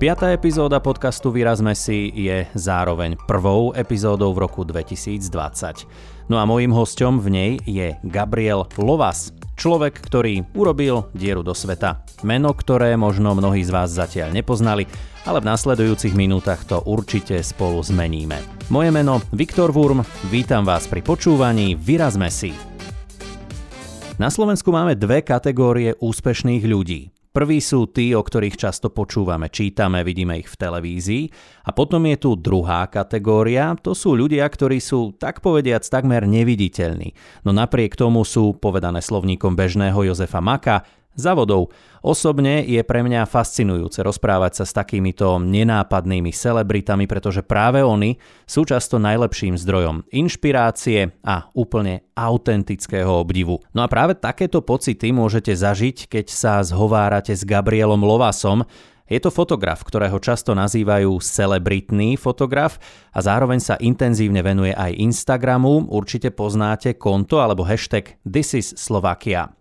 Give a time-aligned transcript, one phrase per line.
[0.00, 5.28] Piatá epizóda podcastu Vyrazme si je zároveň prvou epizódou v roku 2020.
[6.32, 9.28] No a mojím hostom v nej je Gabriel Lovas,
[9.60, 12.00] človek, ktorý urobil dieru do sveta.
[12.24, 14.88] Meno, ktoré možno mnohí z vás zatiaľ nepoznali,
[15.28, 18.40] ale v nasledujúcich minútach to určite spolu zmeníme.
[18.72, 20.00] Moje meno Viktor Wurm,
[20.32, 22.56] vítam vás pri počúvaní Vyrazme si.
[24.16, 27.19] Na Slovensku máme dve kategórie úspešných ľudí.
[27.30, 31.24] Prví sú tí, o ktorých často počúvame, čítame, vidíme ich v televízii.
[31.62, 37.14] A potom je tu druhá kategória, to sú ľudia, ktorí sú, tak povediac, takmer neviditeľní.
[37.46, 40.82] No napriek tomu sú, povedané slovníkom bežného Jozefa Maka,
[41.20, 41.68] závodov.
[42.00, 48.16] Osobne je pre mňa fascinujúce rozprávať sa s takýmito nenápadnými celebritami, pretože práve oni
[48.48, 53.60] sú často najlepším zdrojom inšpirácie a úplne autentického obdivu.
[53.76, 58.64] No a práve takéto pocity môžete zažiť, keď sa zhovárate s Gabrielom Lovasom,
[59.10, 62.78] je to fotograf, ktorého často nazývajú celebritný fotograf
[63.10, 65.90] a zároveň sa intenzívne venuje aj Instagramu.
[65.90, 69.59] Určite poznáte konto alebo hashtag This is Slovakia.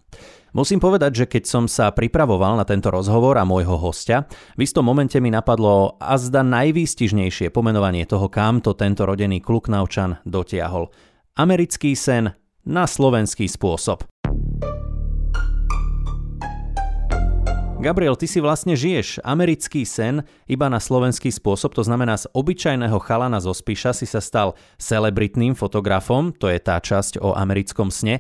[0.50, 4.26] Musím povedať, že keď som sa pripravoval na tento rozhovor a môjho hostia,
[4.58, 10.90] v istom momente mi napadlo azda najvýstižnejšie pomenovanie toho, kam to tento rodený kluknaučan dotiahol.
[11.38, 12.34] Americký sen
[12.66, 14.10] na slovenský spôsob.
[17.80, 23.00] Gabriel, ty si vlastne žiješ americký sen iba na slovenský spôsob, to znamená z obyčajného
[23.00, 28.20] chalana zo Spíša si sa stal celebritným fotografom, to je tá časť o americkom sne.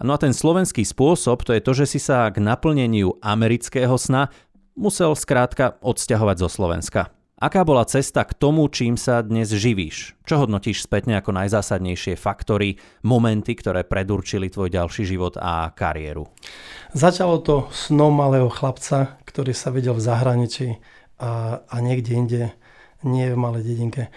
[0.00, 4.32] No a ten slovenský spôsob to je to, že si sa k naplneniu amerického sna
[4.72, 7.12] musel skrátka odsťahovať zo Slovenska.
[7.40, 10.16] Aká bola cesta k tomu, čím sa dnes živíš?
[10.24, 16.28] Čo hodnotíš spätne ako najzásadnejšie faktory, momenty, ktoré predurčili tvoj ďalší život a kariéru?
[16.96, 20.68] Začalo to snom malého chlapca, ktorý sa videl v zahraničí
[21.20, 22.42] a, a niekde inde,
[23.04, 24.12] nie v malej dedinke.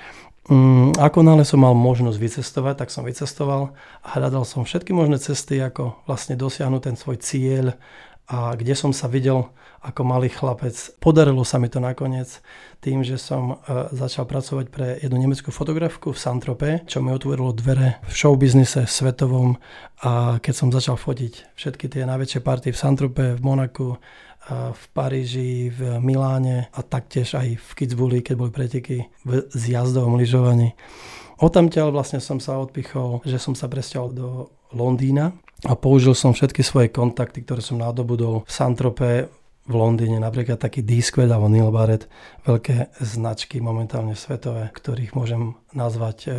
[0.52, 3.72] Mm, ako nále som mal možnosť vycestovať, tak som vycestoval
[4.04, 7.80] a hľadal som všetky možné cesty, ako vlastne dosiahnuť ten svoj cieľ
[8.28, 9.48] a kde som sa videl
[9.84, 10.76] ako malý chlapec.
[11.04, 12.40] Podarilo sa mi to nakoniec
[12.80, 17.52] tým, že som e, začal pracovať pre jednu nemeckú fotografku v Santrope, čo mi otvorilo
[17.52, 19.60] dvere v showbiznise svetovom
[20.04, 24.00] a keď som začal fotiť všetky tie najväčšie party v Santrope, v Monaku,
[24.52, 30.76] v Paríži, v Miláne a taktiež aj v Kitzbüheli, keď boli preteky v zjazdovom lyžovaní.
[31.40, 34.28] Otamťaľ vlastne som sa odpichol, že som sa presťahol do
[34.76, 35.32] Londýna
[35.64, 39.12] a použil som všetky svoje kontakty, ktoré som nadobudol v Santrope,
[39.64, 42.12] v Londýne, napríklad taký Disquet alebo Neil Barrett,
[42.44, 46.34] veľké značky momentálne svetové, ktorých môžem nazvať eh,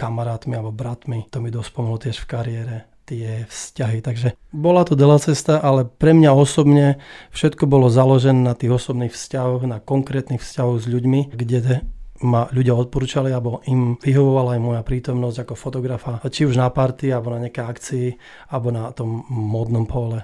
[0.00, 1.28] kamarátmi alebo bratmi.
[1.28, 2.76] To mi dosť pomohlo tiež v kariére
[3.10, 3.98] tie vzťahy.
[4.06, 7.02] Takže bola to dlhá cesta, ale pre mňa osobne
[7.34, 11.82] všetko bolo založené na tých osobných vzťahoch, na konkrétnych vzťahoch s ľuďmi, kde
[12.20, 17.10] ma ľudia odporúčali, alebo im vyhovovala aj moja prítomnosť ako fotografa, či už na party,
[17.10, 18.06] alebo na nejaké akcii,
[18.52, 20.20] alebo na tom modnom pole.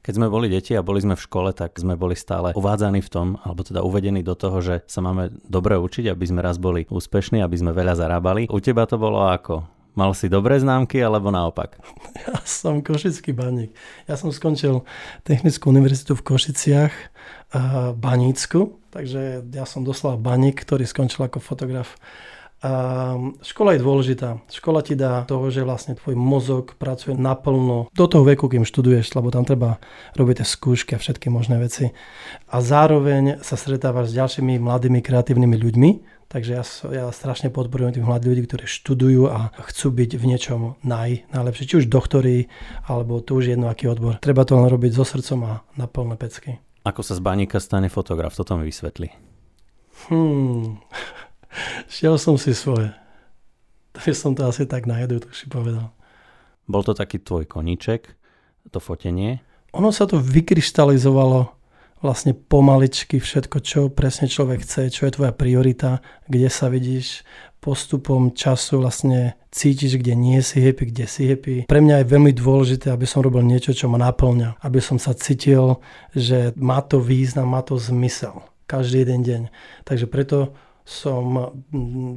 [0.00, 3.12] Keď sme boli deti a boli sme v škole, tak sme boli stále uvádzaní v
[3.12, 6.88] tom, alebo teda uvedení do toho, že sa máme dobre učiť, aby sme raz boli
[6.88, 8.48] úspešní, aby sme veľa zarábali.
[8.48, 9.79] U teba to bolo ako?
[9.98, 11.78] Mal si dobré známky alebo naopak?
[12.20, 13.72] Ja som košický baník.
[14.04, 14.84] Ja som skončil
[15.24, 16.92] Technickú univerzitu v Košiciach,
[17.56, 21.96] uh, Banícku, takže ja som doslova baník, ktorý skončil ako fotograf.
[22.60, 22.72] A
[23.40, 24.36] škola je dôležitá.
[24.52, 29.16] Škola ti dá toho, že vlastne tvoj mozog pracuje naplno do toho veku, kým študuješ,
[29.16, 29.80] lebo tam treba
[30.12, 31.96] robiť tie skúšky a všetky možné veci.
[32.52, 35.90] A zároveň sa stretávaš s ďalšími mladými kreatívnymi ľuďmi,
[36.30, 40.78] Takže ja, ja strašne podporujem tých mladých ľudí, ktorí študujú a chcú byť v niečom
[40.86, 41.66] naj, najlepšie.
[41.66, 42.46] Či už doktori,
[42.86, 44.22] alebo to už jedno aký odbor.
[44.22, 46.62] Treba to len robiť so srdcom a na plné pecky.
[46.86, 48.38] Ako sa z baníka stane fotograf?
[48.38, 49.10] Toto mi vysvetli.
[50.06, 50.78] Hmm.
[51.90, 52.94] Šiel som si svoje.
[53.94, 55.02] By som to asi tak na
[55.34, 55.90] si povedal.
[56.70, 58.14] Bol to taký tvoj koníček,
[58.70, 59.42] to fotenie?
[59.74, 61.50] Ono sa to vykryštalizovalo
[62.00, 66.00] vlastne pomaličky všetko, čo presne človek chce, čo je tvoja priorita,
[66.30, 67.26] kde sa vidíš
[67.60, 71.68] postupom času vlastne cítiš, kde nie si happy, kde si happy.
[71.68, 74.64] Pre mňa je veľmi dôležité, aby som robil niečo, čo ma naplňa.
[74.64, 75.76] Aby som sa cítil,
[76.16, 78.48] že má to význam, má to zmysel.
[78.64, 79.42] Každý jeden deň.
[79.84, 80.56] Takže preto
[80.90, 81.54] som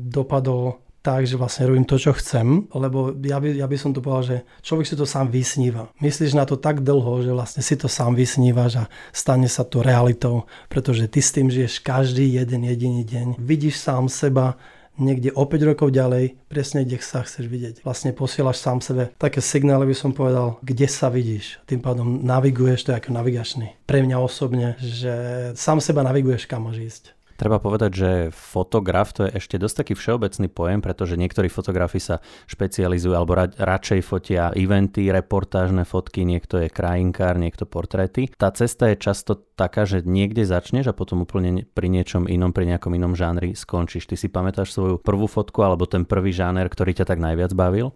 [0.09, 3.99] dopadol tak, že vlastne robím to, čo chcem, lebo ja by, ja by som to
[3.99, 5.91] povedal, že človek si to sám vysníva.
[5.99, 9.83] Myslíš na to tak dlho, že vlastne si to sám vysnívaš a stane sa to
[9.83, 13.27] realitou, pretože ty s tým žiješ každý jeden jediný deň.
[13.35, 14.55] Vidíš sám seba
[14.95, 17.83] niekde o 5 rokov ďalej, presne kde sa chceš vidieť.
[17.83, 21.59] Vlastne posielaš sám sebe také signály, by som povedal, kde sa vidíš.
[21.67, 23.75] Tým pádom naviguješ to ako navigačný.
[23.83, 25.13] Pre mňa osobne, že
[25.57, 27.03] sám seba naviguješ, kam máš ísť.
[27.43, 32.23] Treba povedať, že fotograf to je ešte dosť taký všeobecný pojem, pretože niektorí fotografi sa
[32.47, 38.31] špecializujú alebo ra- radšej fotia eventy, reportážne fotky, niekto je krajinkár, niekto portréty.
[38.39, 42.73] Tá cesta je často taká, že niekde začneš a potom úplne pri niečom inom, pri
[42.73, 44.09] nejakom inom žánri skončíš.
[44.09, 47.93] Ty si pamätáš svoju prvú fotku alebo ten prvý žáner, ktorý ťa tak najviac bavil?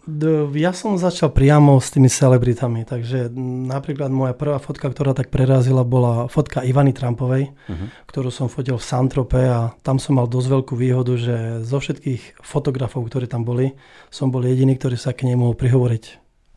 [0.53, 3.33] Ja som začal priamo s tými celebritami, takže
[3.67, 7.87] napríklad moja prvá fotka, ktorá tak prerazila, bola fotka Ivany Trumpovej, uh-huh.
[8.05, 12.41] ktorú som fotil v Santrope a tam som mal dosť veľkú výhodu, že zo všetkých
[12.45, 13.73] fotografov, ktorí tam boli,
[14.13, 16.03] som bol jediný, ktorý sa k nej mohol prihovoriť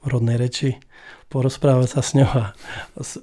[0.01, 0.81] v rodnej reči,
[1.29, 2.45] porozprávať sa s ňou a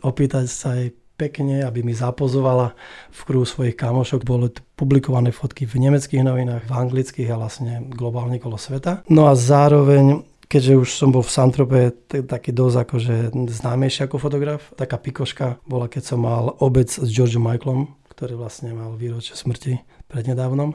[0.06, 2.78] opýtať sa jej pekne, aby mi zapozovala
[3.10, 4.22] v kruhu svojich kamošok.
[4.22, 9.02] Boli publikované fotky v nemeckých novinách, v anglických a vlastne globálne kolo sveta.
[9.10, 14.72] No a zároveň keďže už som bol v Santrope taký dosť akože známejší ako fotograf,
[14.80, 19.84] taká pikoška bola, keď som mal obec s Georgeom Michaelom, ktorý vlastne mal výročie smrti
[20.08, 20.74] prednedávnom.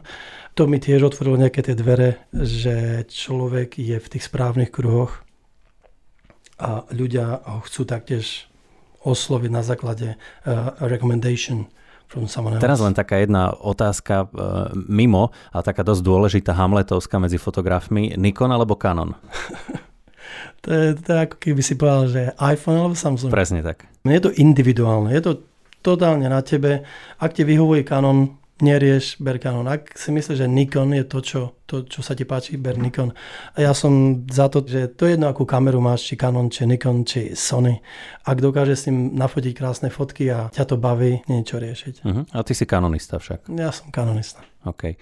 [0.61, 5.25] To mi tiež otvorilo nejaké tie dvere, že človek je v tých správnych kruhoch
[6.61, 8.52] a ľudia ho chcú taktiež
[9.03, 11.67] osloviť na základe uh, recommendation.
[12.61, 18.13] Teraz len taká jedna otázka uh, mimo, a taká dosť dôležitá hamletovská medzi fotografmi.
[18.21, 19.17] Nikon alebo Canon?
[20.65, 23.33] to, je, to je ako keby si povedal, že iPhone alebo Samsung.
[23.33, 23.89] Presne tak.
[24.05, 25.33] Je to individuálne, je to
[25.81, 26.85] totálne na tebe.
[27.17, 29.65] Ak ti vyhovuje Canon, nerieš, ber Canon.
[29.65, 33.17] Ak si myslíš, že Nikon je to čo, to, čo sa ti páči, ber Nikon.
[33.57, 36.69] A ja som za to, že to je jedno, akú kameru máš, či Canon, či
[36.69, 37.81] Nikon, či Sony.
[38.29, 41.95] Ak dokáže s tým nafotiť krásne fotky a ťa to baví, niečo riešiť.
[42.05, 42.25] Uh-huh.
[42.31, 43.51] A ty si kanonista však.
[43.57, 44.45] Ja som kanonista.
[44.63, 44.95] OK.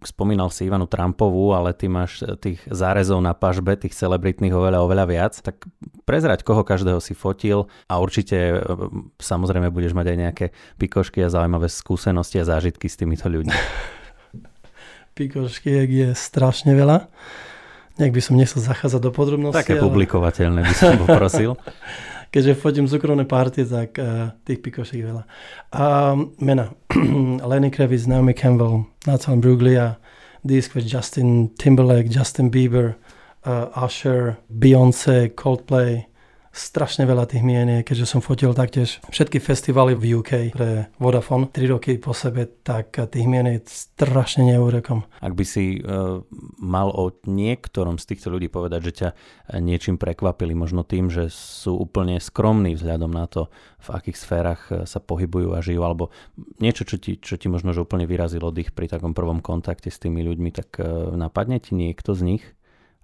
[0.00, 5.04] Spomínal si Ivanu Trumpovú, ale ty máš tých zárezov na pažbe, tých celebritných oveľa, oveľa
[5.04, 5.68] viac, tak
[6.08, 8.56] prezrať, koho každého si fotil a určite e,
[9.20, 10.46] samozrejme budeš mať aj nejaké
[10.80, 13.52] pikošky a zaujímavé skúsenosti a zážitky s týmito ľuďmi.
[15.20, 17.04] Pikošky je strašne veľa.
[18.00, 19.60] Nejak by som nechcel zachádzať do podrobností.
[19.60, 19.84] Také ale...
[19.84, 21.54] publikovateľné by som poprosil.
[22.30, 25.22] keďže fotím súkromné party, tak uh, tých pikošík veľa.
[25.74, 26.70] A mena.
[26.96, 29.96] Lenny Kravitz, Naomi Campbell, Nathan Bruglia,
[30.44, 32.96] disk with Justin Timberlake, Justin Bieber,
[33.44, 36.06] uh, Usher, Beyoncé, Coldplay,
[36.50, 41.46] strašne veľa tých mien je, keďže som fotil taktiež všetky festivaly v UK pre Vodafone
[41.46, 45.06] 3 roky po sebe, tak tých mien je strašne neúrekom.
[45.22, 46.26] Ak by si uh,
[46.58, 49.08] mal o niektorom z týchto ľudí povedať, že ťa
[49.62, 53.46] niečím prekvapili, možno tým, že sú úplne skromní vzhľadom na to,
[53.80, 56.12] v akých sférach e, sa pohybujú a žijú, alebo
[56.60, 59.96] niečo, čo ti, čo ti možno že úplne vyrazilo dých pri takom prvom kontakte s
[59.96, 62.44] tými ľuďmi, tak uh, napadne ti niekto z nich?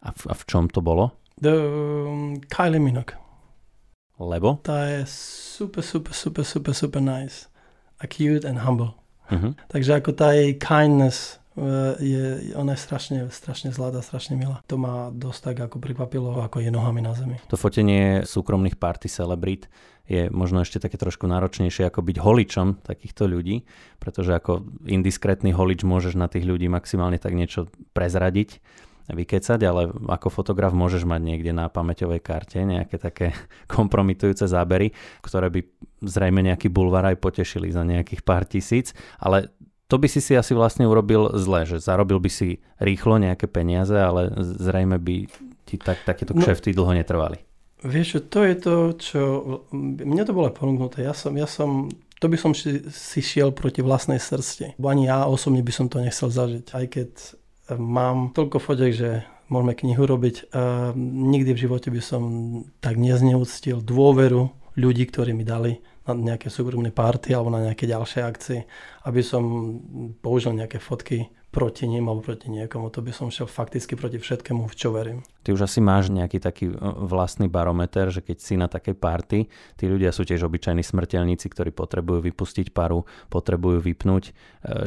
[0.05, 1.17] A v, a v čom to bolo?
[1.41, 3.26] The, um, Kylie Minogue.
[4.17, 4.61] Lebo?
[4.65, 7.53] Tá je super, super, super, super, super nice.
[8.01, 8.97] A cute and humble.
[9.29, 9.53] Uh-huh.
[9.69, 12.25] Takže ako tá jej kindness eh, je,
[12.55, 14.63] ona je strašne, strašne zlatá, strašne milá.
[14.71, 17.37] To ma dosť tak ako prekvapilo, ako je nohami na zemi.
[17.51, 19.69] To fotenie súkromných party celebrit
[20.07, 23.67] je možno ešte také trošku náročnejšie ako byť holičom takýchto ľudí,
[23.99, 28.63] pretože ako indiskrétny holič môžeš na tých ľudí maximálne tak niečo prezradiť
[29.11, 33.37] vykecať, ale ako fotograf môžeš mať niekde na pamäťovej karte nejaké také
[33.77, 34.91] kompromitujúce zábery,
[35.23, 35.61] ktoré by
[36.03, 39.51] zrejme nejaký bulvar aj potešili za nejakých pár tisíc, ale
[39.87, 43.95] to by si si asi vlastne urobil zle, že zarobil by si rýchlo nejaké peniaze,
[43.95, 45.31] ale zrejme by
[45.63, 47.39] ti tak, takéto no, kšefty dlho netrvali.
[47.87, 49.21] Vieš, to je to, čo...
[50.03, 51.07] Mne to bolo ponúknuté.
[51.07, 54.81] Ja som, ja som to by som si, si šiel proti vlastnej srsti.
[54.81, 56.67] Ani ja osobne by som to nechcel zažiť.
[56.73, 57.11] Aj keď
[57.75, 59.11] Mám toľko fotek, že
[59.51, 60.55] môžeme knihu robiť.
[60.99, 62.23] Nikdy v živote by som
[62.79, 68.23] tak nezneúctil dôveru ľudí, ktorí mi dali na nejaké súkromné party alebo na nejaké ďalšie
[68.23, 68.59] akcie,
[69.03, 69.43] aby som
[70.23, 72.93] použil nejaké fotky proti ním alebo proti niekomu.
[72.93, 75.25] To by som šiel fakticky proti všetkému, v čo verím.
[75.41, 76.77] Ty už asi máš nejaký taký e,
[77.07, 79.39] vlastný barometer, že keď si na takej party,
[79.81, 84.25] tí ľudia sú tiež obyčajní smrteľníci, ktorí potrebujú vypustiť paru, potrebujú vypnúť.
[84.29, 84.33] E,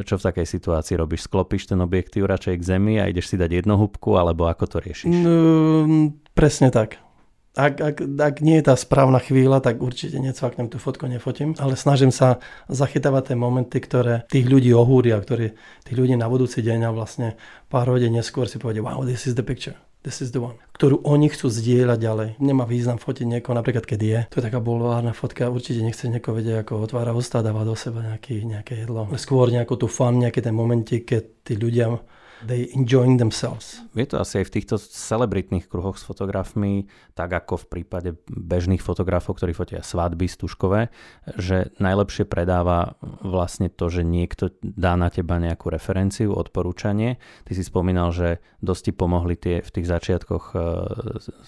[0.06, 1.26] čo v takej situácii robíš?
[1.26, 5.10] Sklopíš ten objektív radšej k zemi a ideš si dať jednohúbku, alebo ako to riešiš?
[5.10, 7.09] No, presne tak
[7.56, 11.74] ak, ak, ak nie je tá správna chvíľa, tak určite necvaknem tú fotku, nefotím, ale
[11.74, 12.38] snažím sa
[12.70, 17.34] zachytávať tie momenty, ktoré tých ľudí ohúria, ktorí tých ľudí na budúci deň a vlastne
[17.66, 19.74] pár hodín neskôr si povedia, wow, this is the picture.
[20.00, 20.56] This is the one.
[20.80, 22.28] Ktorú oni chcú zdieľať ďalej.
[22.40, 24.20] Nemá význam fotiť niekoho, napríklad keď je.
[24.32, 28.00] To je taká bulvárna fotka, určite nechce niekoho vedieť, ako otvára ústa, dáva do seba
[28.00, 29.12] nejaký, nejaké jedlo.
[29.20, 32.00] Skôr nejakú tú fan, nejaké ten momenty, keď tí ľudia
[32.46, 33.80] they enjoying themselves.
[33.92, 38.80] Je to asi aj v týchto celebritných kruhoch s fotografmi, tak ako v prípade bežných
[38.80, 40.88] fotografov, ktorí fotia svadby stužkové,
[41.36, 47.20] že najlepšie predáva vlastne to, že niekto dá na teba nejakú referenciu, odporúčanie.
[47.44, 50.58] Ty si spomínal, že dosť ti pomohli tie v tých začiatkoch e,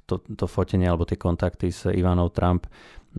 [0.08, 2.68] to, to fotenie alebo tie kontakty s Ivanou Trump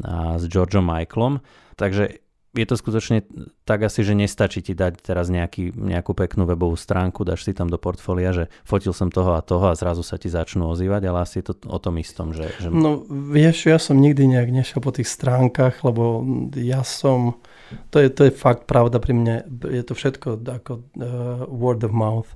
[0.02, 1.38] a s Georgeom Michaelom.
[1.78, 2.23] Takže
[2.54, 3.26] je to skutočne
[3.66, 7.66] tak asi, že nestačí ti dať teraz nejaký, nejakú peknú webovú stránku, dáš si tam
[7.66, 11.26] do portfólia, že fotil som toho a toho a zrazu sa ti začnú ozývať, ale
[11.26, 12.30] asi je to o tom istom.
[12.30, 12.68] Že, že...
[12.70, 16.22] No vieš, ja som nikdy nejak nešiel po tých stránkach, lebo
[16.54, 17.42] ja som,
[17.90, 21.92] to je, to je fakt pravda pri mne, je to všetko ako uh, word of
[21.92, 22.30] mouth.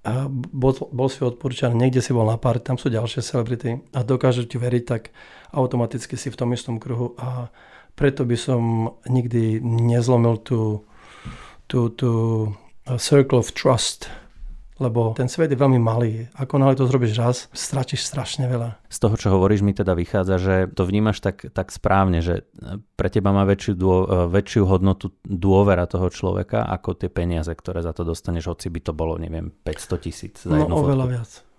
[0.00, 4.00] A bol, bol si odporúčaný, niekde si bol na pár, tam sú ďalšie celebrity a
[4.00, 5.12] dokážu ti veriť, tak
[5.52, 7.52] automaticky si v tom istom kruhu a
[8.00, 10.88] preto by som nikdy nezlomil tú,
[11.68, 12.12] tú, tú
[12.88, 14.08] uh, circle of trust,
[14.80, 16.32] lebo ten svet je veľmi malý.
[16.40, 18.80] Ako náhle to zrobíš raz, stratíš strašne veľa.
[18.88, 22.48] Z toho, čo hovoríš, mi teda vychádza, že to vnímaš tak, tak správne, že
[22.96, 27.84] pre teba má väčšiu, dô, uh, väčšiu hodnotu dôvera toho človeka, ako tie peniaze, ktoré
[27.84, 31.14] za to dostaneš, hoci by to bolo, neviem, 500 tisíc za no, jednu oveľa fotku.
[31.20, 31.49] viac.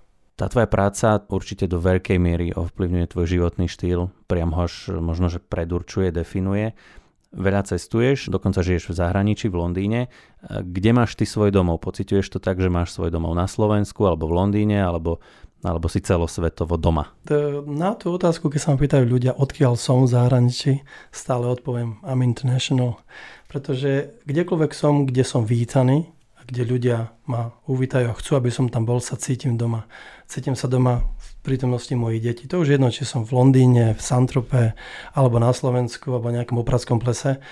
[0.41, 4.65] Tá tvoja práca určite do veľkej miery ovplyvňuje tvoj životný štýl, priam ho
[4.97, 6.73] možno, že predurčuje, definuje.
[7.29, 10.09] Veľa cestuješ, dokonca žiješ v zahraničí, v Londýne.
[10.49, 11.85] Kde máš ty svoj domov?
[11.85, 15.21] Pociťuješ to tak, že máš svoj domov na Slovensku, alebo v Londýne, alebo,
[15.61, 17.13] alebo si celosvetovo doma?
[17.69, 20.81] Na tú otázku, keď sa ma pýtajú ľudia, odkiaľ som v zahraničí,
[21.13, 22.97] stále odpoviem, I'm international.
[23.45, 26.09] Pretože kdekoľvek som, kde som vítaný,
[26.41, 29.85] kde ľudia ma uvítajú a chcú, aby som tam bol, sa cítim doma.
[30.31, 32.47] Cítim sa doma v prítomnosti mojich detí.
[32.47, 34.79] To už jedno, či som v Londýne, v Santrope,
[35.11, 37.43] alebo na Slovensku, alebo nejakom opradskom plese.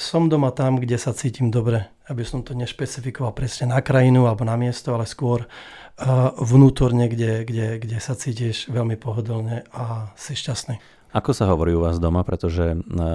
[0.00, 4.48] Som doma tam, kde sa cítim dobre, aby som to nešpecifikoval presne na krajinu alebo
[4.48, 10.32] na miesto, ale skôr uh, vnútorne, kde, kde, kde sa cítiš veľmi pohodlne a si
[10.32, 10.80] šťastný.
[11.12, 12.72] Ako sa hovorí u vás doma, pretože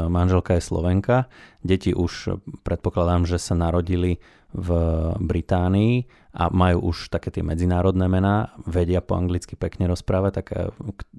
[0.09, 1.25] manželka je Slovenka,
[1.65, 4.21] deti už predpokladám, že sa narodili
[4.53, 4.69] v
[5.17, 6.05] Británii
[6.37, 10.69] a majú už také tie medzinárodné mená, vedia po anglicky pekne rozprávať, tak eh,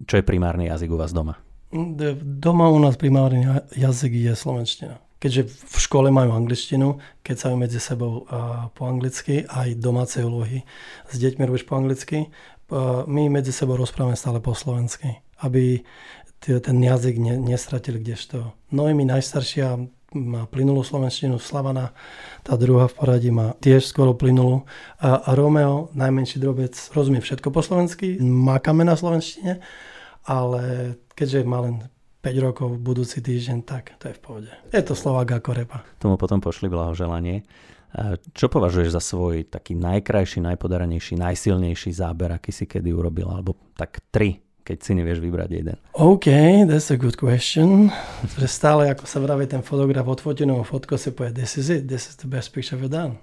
[0.06, 1.37] čo je primárny jazyk u vás doma?
[2.23, 3.44] Doma u nás primárny
[3.76, 4.97] jazyk je slovenština.
[5.18, 8.23] Keďže v škole majú angličtinu, keď sa medzi sebou
[8.70, 10.62] po anglicky, aj domáce úlohy
[11.11, 12.30] s deťmi robíš po anglicky,
[13.11, 15.82] my medzi sebou rozprávame stále po slovensky, aby
[16.40, 18.54] ten jazyk ne, nestratili kdežto.
[18.71, 19.78] No i mi najstaršia
[20.16, 21.92] má plynulú slovenštinu, Slavana,
[22.40, 24.64] tá druhá v poradí má tiež skoro plynulú.
[25.04, 29.61] A, a Romeo, najmenší drobec, rozumie všetko po slovensky, mákame na slovenštine,
[30.25, 30.61] ale
[31.12, 31.85] keďže má len
[32.25, 34.50] 5 rokov budúci týždeň, tak to je v pohode.
[34.73, 35.78] Je to Slovák ako repa.
[36.00, 37.45] Tomu potom pošli blahoželanie.
[38.37, 43.33] Čo považuješ za svoj taký najkrajší, najpodaranejší, najsilnejší záber, aký si kedy urobil?
[43.33, 45.76] Alebo tak tri keď si nevieš vybrať jeden?
[45.96, 46.28] OK,
[46.68, 47.88] that's a good question.
[48.37, 52.12] že stále, ako sa vraví ten fotograf odfotenú fotku, si povie, this is it, this
[52.12, 53.16] is the best picture ever done.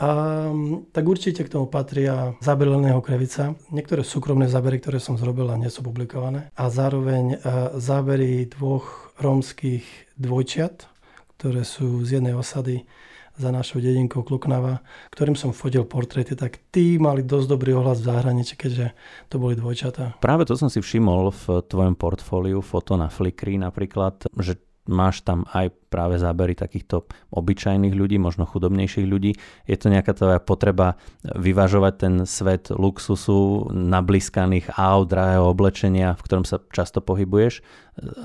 [0.00, 0.50] A,
[0.90, 5.60] tak určite k tomu patria zábery Leného Krevica, niektoré súkromné zábery, ktoré som zrobil a
[5.60, 10.88] nie sú publikované a zároveň a, zábery dvoch rómskych dvojčiat,
[11.36, 12.88] ktoré sú z jednej osady
[13.34, 18.14] za našou dedinkou Kluknava, ktorým som fotil portréty, tak tí mali dosť dobrý ohlas v
[18.14, 18.94] zahraničí, keďže
[19.26, 20.22] to boli dvojčatá.
[20.22, 25.48] Práve to som si všimol v tvojom portfóliu, foto na Flickry napríklad, že máš tam
[25.48, 29.32] aj práve zábery takýchto obyčajných ľudí, možno chudobnejších ľudí.
[29.64, 36.44] Je to nejaká tvoja potreba vyvažovať ten svet luxusu, nabliskaných aut, drahého oblečenia, v ktorom
[36.44, 37.64] sa často pohybuješ,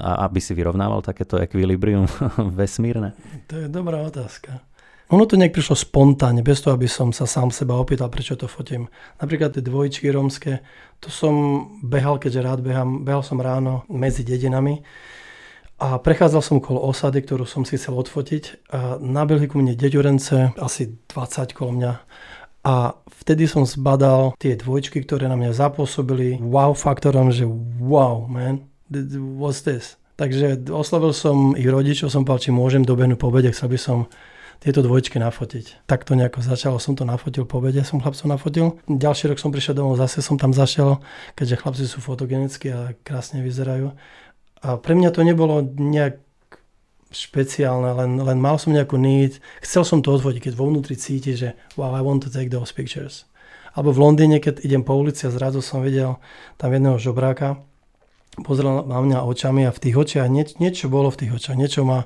[0.01, 2.09] a aby si vyrovnával takéto ekvilibrium
[2.59, 3.15] vesmírne?
[3.47, 4.68] To je dobrá otázka.
[5.09, 8.45] Ono to nejak prišlo spontánne, bez toho, aby som sa sám seba opýtal, prečo to
[8.45, 8.93] fotím.
[9.17, 10.61] Napríklad tie dvojčky rómske,
[11.01, 14.85] to som behal, keďže rád behám, behal som ráno medzi dedinami
[15.81, 20.53] a prechádzal som okolo osady, ktorú som si chcel odfotiť a nabehli ku mne deďurence,
[20.61, 21.93] asi 20 kolo mňa
[22.69, 22.91] a
[23.23, 27.47] vtedy som zbadal tie dvojčky, ktoré na mňa zapôsobili wow faktorom, že
[27.79, 28.67] wow man,
[29.39, 29.95] what's this?
[30.19, 33.97] Takže oslovil som ich rodičov, som povedal, či môžem dobehnúť po obede, chcel by som
[34.59, 35.87] tieto dvojčky nafotiť.
[35.87, 38.65] Tak to nejako začalo, som to nafotil po obede, som chlapcov nafotil.
[38.91, 40.99] Ďalší rok som prišiel domov, zase som tam zašiel,
[41.39, 43.95] keďže chlapci sú fotogenickí a krásne vyzerajú.
[44.59, 46.19] A pre mňa to nebolo nejak
[47.09, 51.33] špeciálne, len, len mal som nejakú need, chcel som to odfotiť, keď vo vnútri cíti,
[51.33, 53.25] že wow, I want to take those pictures.
[53.73, 56.21] Alebo v Londýne, keď idem po ulici a zrazu som videl
[56.61, 57.63] tam jedného žobráka,
[58.45, 61.81] pozrel na mňa očami a v tých očiach nieč, niečo bolo v tých očiach, niečo
[61.81, 62.05] ma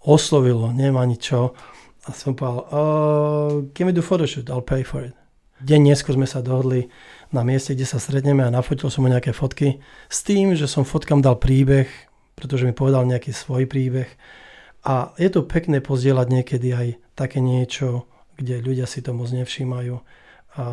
[0.00, 1.52] oslovilo, neviem ani čo.
[2.08, 5.12] A som povedal, uh, give me the photoshoot, I'll pay for it.
[5.60, 6.88] Deň neskôr sme sa dohodli
[7.36, 10.88] na mieste, kde sa stretneme a nafotil som mu nejaké fotky s tým, že som
[10.88, 11.84] fotkám dal príbeh,
[12.32, 14.08] pretože mi povedal nejaký svoj príbeh.
[14.88, 18.08] A je to pekné pozdieľať niekedy aj také niečo,
[18.40, 20.00] kde ľudia si to moc nevšímajú.
[20.56, 20.64] A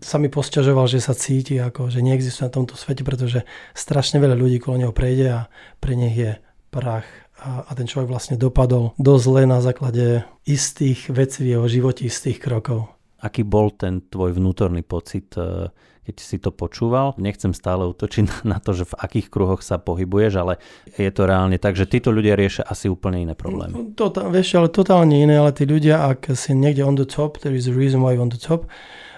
[0.00, 3.44] sa mi posťažoval, že sa cíti ako, že neexistuje na tomto svete, pretože
[3.76, 5.40] strašne veľa ľudí kolo neho prejde a
[5.76, 6.40] pre nich je
[6.72, 7.04] prach
[7.44, 12.08] a, a ten človek vlastne dopadol dosť zle na základe istých vecí v jeho živote,
[12.08, 12.88] istých krokov.
[13.20, 15.68] Aký bol ten tvoj vnútorný pocit, e,
[16.08, 17.16] keď si to počúval?
[17.20, 20.56] Nechcem stále utočiť na to, že v akých kruhoch sa pohybuješ, ale
[20.96, 23.92] je to reálne tak, že títo ľudia riešia asi úplne iné problémy.
[23.96, 27.44] To, to, vieš, ale totálne iné, ale tí ľudia, ak si niekde on the top,
[27.44, 28.64] there is a reason why on the top,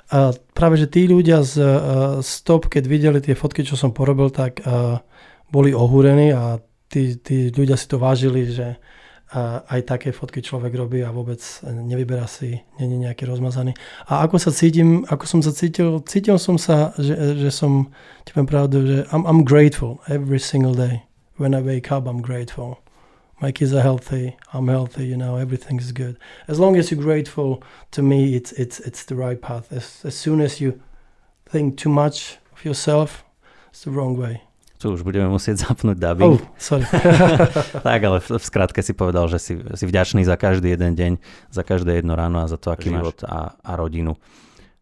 [0.07, 1.59] a práve, že tí ľudia z
[2.23, 5.03] Stop, keď videli tie fotky, čo som porobil, tak uh,
[5.51, 8.77] boli ohúrení a tí, tí ľudia si to vážili, že
[9.67, 13.75] aj také fotky človek robí a vôbec nevyberá si, není nejaký rozmazaný.
[14.07, 17.91] A ako sa cítim, ako som sa cítil, cítil som sa, že, že som,
[18.23, 21.03] ti pravdu, že I'm, I'm grateful every single day.
[21.43, 22.79] When I wake up, I'm grateful
[23.41, 26.19] my kids are healthy, I'm healthy, you know, everything is good.
[26.49, 29.73] As long as you're grateful, to me, it's it's it's the right path.
[29.73, 30.81] As, as soon as you
[31.45, 33.25] think too much of yourself,
[33.69, 34.43] it's the wrong way.
[34.77, 36.37] Tu už budeme musieť zapnúť dubbing.
[36.37, 36.85] Oh, sorry.
[37.87, 41.13] tak, ale v, v skratke si povedal, že si, si vďačný za každý jeden deň,
[41.49, 44.21] za každé jedno ráno a za to, aký život a, a rodinu.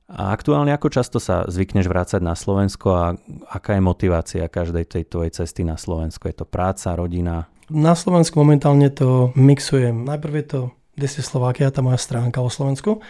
[0.05, 3.05] A aktuálne ako často sa zvykneš vrácať na Slovensko a
[3.49, 6.29] aká je motivácia každej tej tvojej cesty na Slovensko?
[6.29, 7.49] Je to práca, rodina?
[7.73, 10.05] Na Slovensku momentálne to mixujem.
[10.05, 10.61] Najprv je to
[10.95, 13.01] Desi Slovakia, tá moja stránka o Slovensku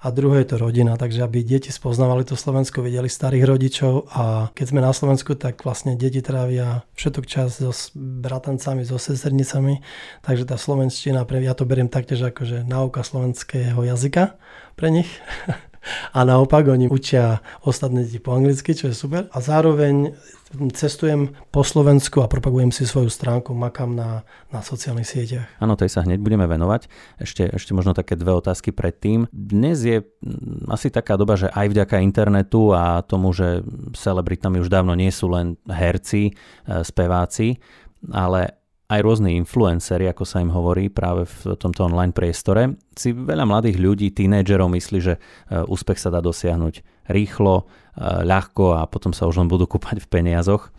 [0.00, 4.48] a druhé je to rodina, takže aby deti spoznávali to Slovensko, videli starých rodičov a
[4.56, 9.84] keď sme na Slovensku, tak vlastne deti trávia všetok čas so bratancami, so sesternicami,
[10.24, 14.40] takže tá slovenština, ja to beriem taktiež ako, že náuka slovenského jazyka
[14.72, 15.10] pre nich.
[16.12, 19.26] a naopak oni učia ostatné deti po anglicky, čo je super.
[19.32, 20.12] A zároveň
[20.74, 25.46] cestujem po Slovensku a propagujem si svoju stránku, makám na, na sociálnych sieťach.
[25.62, 26.90] Áno, tej sa hneď budeme venovať.
[27.22, 29.30] Ešte, ešte možno také dve otázky predtým.
[29.30, 33.62] Dnes je mm, asi taká doba, že aj vďaka internetu a tomu, že
[33.94, 37.62] celebritami už dávno nie sú len herci, e, speváci,
[38.10, 38.59] ale
[38.90, 43.78] aj rôzni influenceri, ako sa im hovorí práve v tomto online priestore, si veľa mladých
[43.78, 45.20] ľudí, tínedžerov myslí, že e,
[45.62, 47.64] úspech sa dá dosiahnuť rýchlo, e,
[48.26, 50.74] ľahko a potom sa už len budú kúpať v peniazoch.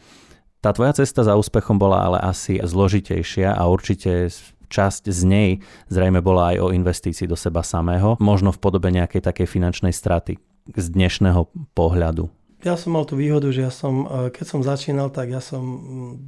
[0.60, 4.28] Tá tvoja cesta za úspechom bola ale asi zložitejšia a určite
[4.68, 5.50] časť z nej
[5.88, 10.36] zrejme bola aj o investícii do seba samého, možno v podobe nejakej takej finančnej straty
[10.76, 15.10] z dnešného pohľadu ja som mal tú výhodu, že ja som, e, keď som začínal,
[15.10, 15.64] tak ja som,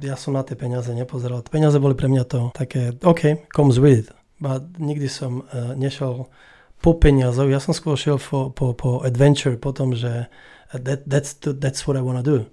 [0.02, 1.46] ja som na tie peniaze nepozeral.
[1.46, 4.08] Peniaze boli pre mňa to také, OK, comes with it.
[4.42, 6.26] But nikdy som uh, nešiel
[6.82, 10.28] po peniazoch, ja som skôr šiel po, po, po adventure, po tom, že
[10.74, 12.44] that, that's, that's what I wanna do.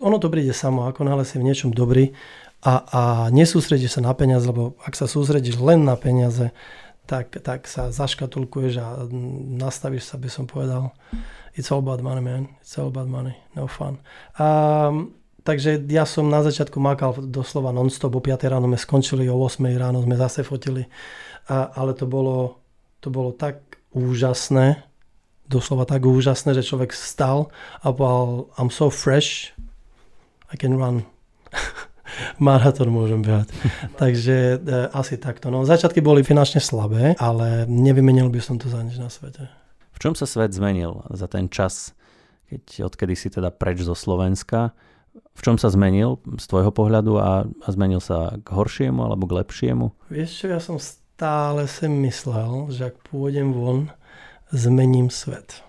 [0.00, 2.16] Ono to príde samo, ako náhle si v niečom dobrý
[2.64, 6.50] a, a nesústredíš sa na peniaze, lebo ak sa sústredíš len na peniaze,
[7.06, 9.06] tak, tak sa zaškatulkuješ a
[9.56, 10.90] nastavíš sa, by som povedal,
[11.54, 12.50] it's all about money, man.
[12.60, 13.38] It's all about money.
[13.54, 14.02] No fun.
[14.36, 15.16] Um,
[15.46, 18.18] takže ja som na začiatku makal doslova non-stop.
[18.18, 20.84] O 5 ráno sme skončili, o 8 ráno sme zase fotili.
[21.46, 22.58] A, ale to bolo,
[22.98, 24.82] to bolo tak úžasné,
[25.46, 29.54] doslova tak úžasné, že človek stal a povedal, I'm so fresh,
[30.50, 31.06] I can run.
[32.42, 33.50] Maratón môžem behať.
[34.02, 35.48] Takže e, asi takto.
[35.48, 39.48] No, začiatky boli finančne slabé, ale nevymenil by som to za nič na svete.
[39.96, 41.96] V čom sa svet zmenil za ten čas,
[42.52, 44.76] keď odkedy si teda preč zo Slovenska?
[45.36, 49.40] V čom sa zmenil z tvojho pohľadu a, a zmenil sa k horšiemu alebo k
[49.40, 50.12] lepšiemu?
[50.12, 53.88] Vieš čo, ja som stále si myslel, že ak pôjdem von,
[54.52, 55.64] zmením svet.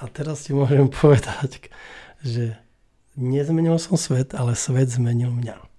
[0.00, 1.68] A teraz ti môžem povedať,
[2.24, 2.56] že
[3.20, 5.69] nezmenil som svet, ale svet zmenil mňa.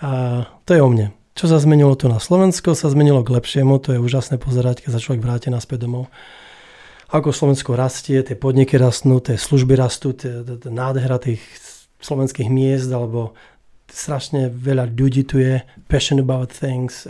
[0.00, 1.12] A to je o mne.
[1.36, 4.90] Čo sa zmenilo tu na Slovensko, sa zmenilo k lepšiemu, to je úžasné pozerať, keď
[4.96, 6.12] sa človek vráti naspäť domov
[7.12, 11.44] ako Slovensko rastie, tie podniky rastnú, tie služby rastú, tie, tie nádhera tých
[12.00, 13.36] slovenských miest, alebo
[13.92, 15.60] strašne veľa ľudí tu je,
[15.92, 17.04] passion about things,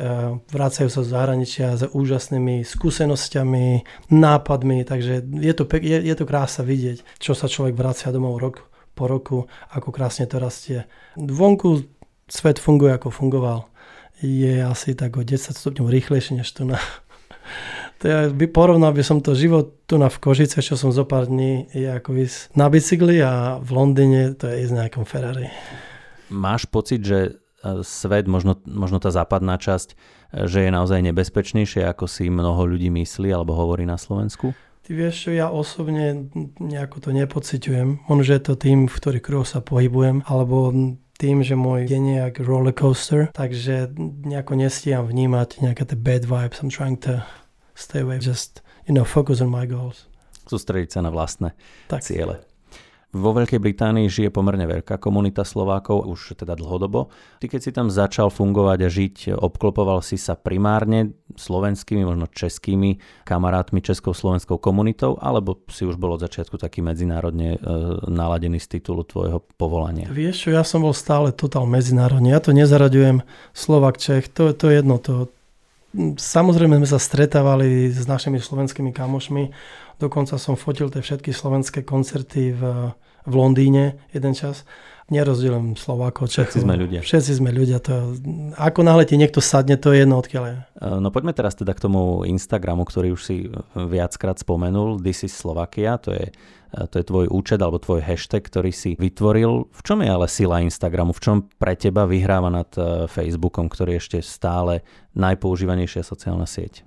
[0.51, 6.67] vracajú sa z zahraničia s úžasnými skúsenosťami, nápadmi, takže je to, je, je to krása
[6.67, 8.67] vidieť, čo sa človek vracia domov rok
[8.99, 10.83] po roku, ako krásne to rastie.
[11.15, 11.87] Vonku
[12.33, 13.69] svet funguje ako fungoval.
[14.25, 16.81] Je asi tak o 10 stupňov rýchlejšie než tu na
[18.01, 21.05] to ja by porovnal by som to život tu na v Kožice, čo som zo
[21.05, 25.05] pár dní, je ako ísť na bicykli a v Londýne to je ísť na nejakom
[25.05, 25.53] Ferrari.
[26.33, 27.33] Máš pocit, že e,
[27.85, 29.97] svet, možno, možno tá západná časť, e,
[30.49, 34.57] že je naozaj nebezpečnejšie, ako si mnoho ľudí myslí alebo hovorí na Slovensku?
[34.83, 36.27] Ty vieš ja osobne
[36.59, 38.09] nejako to nepociťujem.
[38.11, 40.75] Možno, že je to tým, v ktorých kruhoch sa pohybujem, alebo
[41.23, 43.95] tým, že môj deň je jak roller coaster, takže
[44.27, 46.59] nejako nestíham vnímať nejaké tie bad vibes.
[46.59, 47.23] I'm trying to
[47.79, 48.59] stay away, just,
[48.91, 50.11] you know, focus on my goals.
[50.51, 51.55] Sústrediť sa na vlastné
[51.87, 52.03] tak.
[52.03, 52.43] ciele.
[53.13, 57.13] Vo Veľkej Británii žije pomerne veľká komunita Slovákov, už teda dlhodobo.
[57.45, 63.05] Ty keď si tam začal fungovať a žiť, obklopoval si sa primárne slovenskými, možno českými
[63.29, 67.69] kamarátmi, českou slovenskou komunitou, alebo si už bol od začiatku taký medzinárodne e,
[68.09, 70.09] naladený z titulu tvojho povolania?
[70.09, 72.33] Vieš čo, ja som bol stále totál medzinárodne.
[72.33, 73.21] Ja to nezaraďujem
[73.53, 74.97] Slovak, Čech, to, to je jedno.
[75.05, 75.29] To,
[76.17, 79.53] Samozrejme sme sa stretávali s našimi slovenskými kamošmi,
[80.01, 82.63] dokonca som fotil tie všetky slovenské koncerty v,
[83.27, 84.67] v Londýne jeden čas.
[85.13, 86.57] Nerozdielujem Slovákov, Čechov.
[86.57, 87.01] Všetci sme ľudia.
[87.05, 87.83] Všetci sme ľudia.
[87.85, 88.17] To,
[88.57, 90.57] ako náhle ti niekto sadne, to je jedno odkiaľ je.
[91.03, 93.37] No poďme teraz teda k tomu Instagramu, ktorý už si
[93.77, 95.03] viackrát spomenul.
[95.03, 96.33] This is Slovakia, to je
[96.73, 99.69] to je tvoj účet alebo tvoj hashtag, ktorý si vytvoril.
[99.69, 101.13] V čom je ale sila Instagramu?
[101.13, 104.81] V čom pre teba vyhráva nad e, Facebookom, ktorý je ešte stále
[105.13, 106.81] najpoužívanejšia sociálna sieť?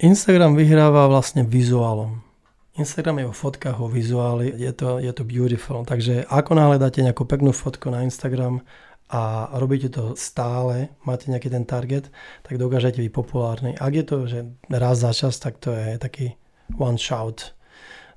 [0.00, 2.24] Instagram vyhráva vlastne vizuálom.
[2.72, 5.84] Instagram je o fotkách, o vizuáli, je to, je to beautiful.
[5.84, 8.64] Takže ako náhle dáte nejakú peknú fotku na Instagram
[9.12, 12.08] a robíte to stále, máte nejaký ten target,
[12.40, 13.76] tak dokážete byť populárny.
[13.76, 14.38] Ak je to, že
[14.72, 16.32] raz za čas, tak to je taký
[16.80, 17.52] one shot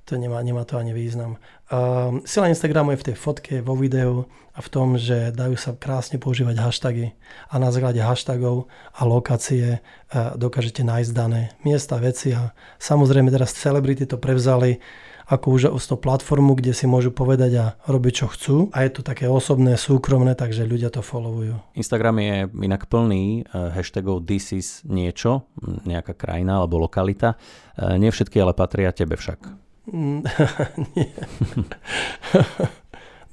[0.06, 1.42] to nemá, nemá to ani význam.
[1.66, 5.74] Uh, sila Instagramu je v tej fotke, vo videu a v tom, že dajú sa
[5.74, 7.18] krásne používať hashtagy
[7.50, 13.58] a na základe hashtagov a lokácie uh, dokážete nájsť dané miesta, veci a samozrejme teraz
[13.58, 14.78] celebrity to prevzali
[15.26, 19.26] ako úžasnú platformu, kde si môžu povedať a robiť čo chcú a je to také
[19.26, 21.58] osobné, súkromné, takže ľudia to followujú.
[21.74, 25.50] Instagram je inak plný uh, hashtagov this is niečo,
[25.90, 27.42] nejaká krajina alebo lokalita.
[27.74, 29.65] Uh, nie všetky ale patria tebe však.
[29.90, 30.22] Mm.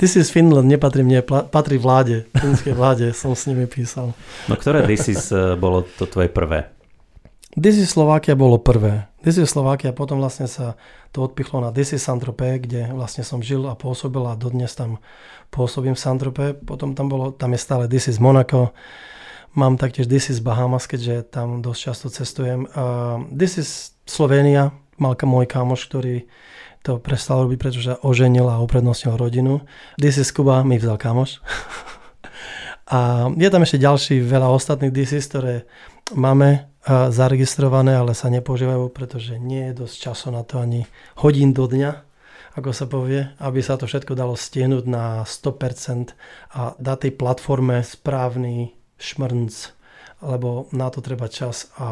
[0.02, 4.10] This is Finland nepatrí mne, patrí vláde, finskej vláde, som s nimi písal.
[4.50, 6.74] No ktoré This is uh, bolo to tvoje prvé?
[7.54, 9.06] This is Slovakia bolo prvé.
[9.22, 10.74] This is Slovakia, potom vlastne sa
[11.14, 14.98] to odpichlo na This is Santrope, kde vlastne som žil a pôsobil a dodnes tam
[15.54, 16.46] pôsobím v Santrope.
[16.58, 18.74] Potom tam, bolo, tam je stále This is Monaco.
[19.54, 22.66] Mám taktiež This is Bahamas, keďže tam dosť často cestujem.
[22.74, 26.30] Uh, this is Slovenia, mal môj kámoš, ktorý
[26.86, 29.62] to prestal robiť, pretože oženil a uprednostnil rodinu.
[29.98, 31.42] This is Kuba mi vzal kamoš.
[32.94, 35.54] a je tam ešte ďalší veľa ostatných DCs, ktoré
[36.14, 40.90] máme zaregistrované, ale sa nepoužívajú, pretože nie je dosť času na to ani
[41.22, 42.02] hodín do dňa,
[42.58, 46.12] ako sa povie, aby sa to všetko dalo stiahnuť na 100%
[46.58, 49.54] a dať tej platforme správny šmrnc,
[50.26, 51.88] lebo na to treba čas a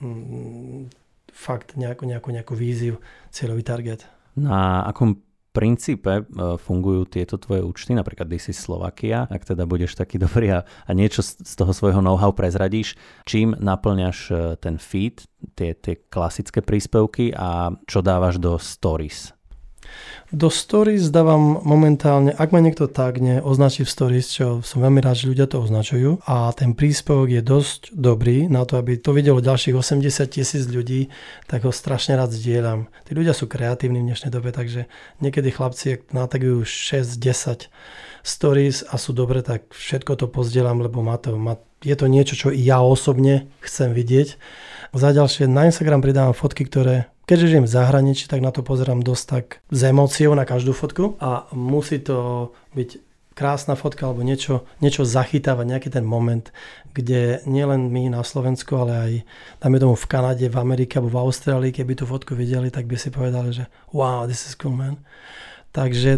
[0.00, 1.05] mm,
[1.36, 2.96] fakt nejakú, nejakú, nejakú víziu,
[3.28, 4.08] cieľový target.
[4.40, 5.20] Na akom
[5.52, 6.22] princípe e,
[6.60, 11.24] fungujú tieto tvoje účty, napríklad is Slovakia, ak teda budeš taký dobrý a, a niečo
[11.24, 15.24] z, z toho svojho know-how prezradíš, čím naplňaš e, ten feed,
[15.56, 19.35] tie, tie klasické príspevky a čo dávaš do stories?
[20.34, 25.22] Do stories dávam momentálne, ak ma niekto tagne, označí v stories, čo som veľmi rád,
[25.22, 29.38] že ľudia to označujú a ten príspevok je dosť dobrý na to, aby to videlo
[29.38, 31.14] ďalších 80 tisíc ľudí,
[31.46, 32.90] tak ho strašne rád zdieľam.
[33.06, 34.90] Tí ľudia sú kreatívni v dnešnej dobe, takže
[35.22, 37.70] niekedy chlapci natagujú 6-10
[38.26, 41.54] stories a sú dobre, tak všetko to pozdielam, lebo má to, má,
[41.86, 44.34] je to niečo, čo ja osobne chcem vidieť.
[44.90, 49.02] Za ďalšie na Instagram pridávam fotky, ktoré Keďže žijem v zahraničí, tak na to pozerám
[49.02, 53.02] dosť tak s emóciou na každú fotku a musí to byť
[53.36, 56.48] krásna fotka alebo niečo, niečo zachytávať, nejaký ten moment,
[56.96, 59.12] kde nielen my na Slovensku, ale aj
[59.60, 62.96] dáme tomu v Kanade, v Amerike alebo v Austrálii, keby tú fotku videli, tak by
[62.96, 65.02] si povedali, že wow, this is cool man.
[65.76, 66.16] Takže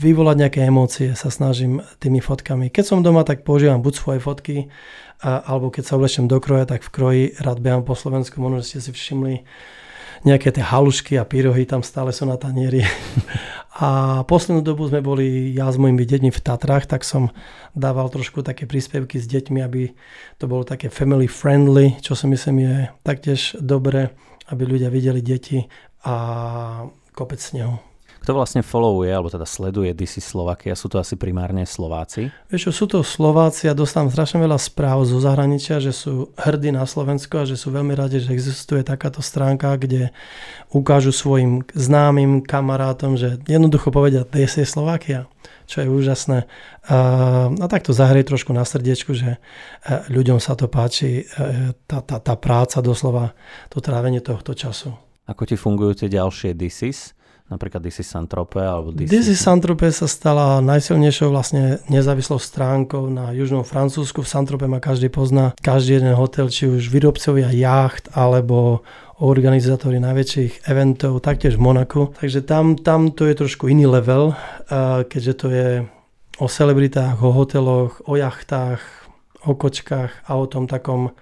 [0.00, 2.72] vyvolať nejaké emócie sa snažím tými fotkami.
[2.72, 4.56] Keď som doma, tak používam buď svoje fotky,
[5.20, 8.80] alebo keď sa oblečem do kroja, tak v kroji rád behám po Slovensku, možno ste
[8.80, 9.44] si všimli,
[10.26, 12.82] nejaké tie halušky a pyrohy tam stále sú na tanieri.
[13.78, 17.30] A poslednú dobu sme boli ja s mojimi deťmi v Tatrách, tak som
[17.78, 19.94] dával trošku také príspevky s deťmi, aby
[20.34, 22.74] to bolo také family friendly, čo si myslím je
[23.06, 24.10] taktiež dobre,
[24.50, 25.62] aby ľudia videli deti
[26.02, 27.87] a kopec snehu.
[28.22, 30.76] Kto vlastne followuje, alebo teda sleduje DC Slovakia?
[30.76, 32.28] Sú to asi primárne Slováci?
[32.52, 36.74] Vieš čo, sú to Slováci a dostávam strašne veľa správ zo zahraničia, že sú hrdí
[36.74, 40.12] na Slovensko a že sú veľmi radi, že existuje takáto stránka, kde
[40.74, 45.30] ukážu svojim známym kamarátom, že jednoducho povedia DC Slovakia
[45.68, 46.48] čo je úžasné.
[46.88, 46.98] A,
[47.52, 49.38] a tak to zahrie trošku na srdiečku, že e,
[50.08, 53.36] ľuďom sa to páči, e, tá, tá, tá práca doslova,
[53.68, 54.96] to trávenie tohto času.
[55.28, 57.12] Ako ti fungujú tie ďalšie DCs?
[57.48, 59.08] Napríklad DC Santrope alebo DC...
[59.08, 64.20] DC Santrope sa stala najsilnejšou vlastne nezávislou stránkou na južnom Francúzsku.
[64.20, 65.56] V Santrope ma každý pozná.
[65.64, 68.84] Každý jeden hotel, či už výrobcovia jacht alebo
[69.24, 72.14] organizátori najväčších eventov, taktiež v Monaku.
[72.20, 74.36] Takže tam, tam to je trošku iný level,
[75.08, 75.68] keďže to je
[76.38, 78.78] o celebritách, o hoteloch, o jachtách,
[79.42, 81.16] o kočkách a o tom takom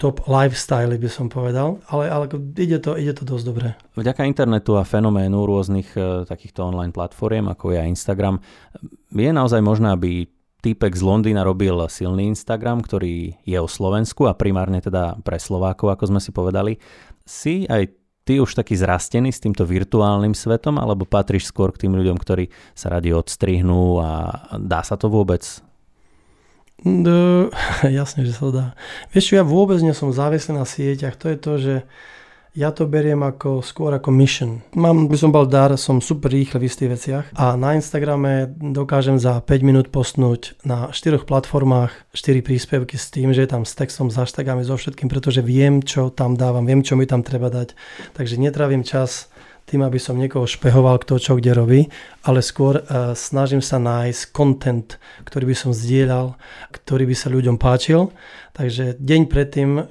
[0.00, 2.24] top lifestyle, by som povedal, ale, ale
[2.56, 3.68] ide, to, ide to dosť dobre.
[4.00, 8.40] Vďaka internetu a fenoménu rôznych e, takýchto online platform, ako je Instagram,
[9.12, 10.24] je naozaj možné, aby
[10.64, 15.92] týpek z Londýna robil silný Instagram, ktorý je o Slovensku a primárne teda pre Slovákov,
[15.92, 16.80] ako sme si povedali.
[17.28, 17.92] Si aj
[18.24, 22.48] ty už taký zrastený s týmto virtuálnym svetom, alebo patríš skôr k tým ľuďom, ktorí
[22.72, 24.10] sa radi odstrihnú a
[24.56, 25.44] dá sa to vôbec?
[26.84, 27.48] No,
[27.88, 28.66] jasne, že sa dá.
[29.16, 31.16] Vieš čo, ja vôbec nie som závislý na sieťach.
[31.16, 31.74] To je to, že
[32.54, 34.62] ja to beriem ako, skôr ako mission.
[34.78, 39.18] Mám, by som bol dar, som super rýchle v istých veciach a na Instagrame dokážem
[39.18, 43.74] za 5 minút postnúť na 4 platformách 4 príspevky s tým, že je tam s
[43.74, 47.50] textom, s hashtagami, so všetkým, pretože viem, čo tam dávam, viem, čo mi tam treba
[47.50, 47.74] dať.
[48.14, 49.26] Takže netravím čas
[49.64, 51.80] tým, aby som niekoho špehoval, kto čo kde robí,
[52.24, 56.36] ale skôr uh, snažím sa nájsť content, ktorý by som zdieľal,
[56.72, 58.12] ktorý by sa ľuďom páčil.
[58.52, 59.84] Takže deň predtým uh,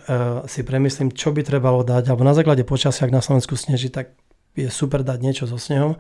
[0.46, 4.14] si premyslím, čo by trebalo dať, alebo na základe počasia, ak na Slovensku sneží, tak
[4.54, 5.98] je super dať niečo so snehom,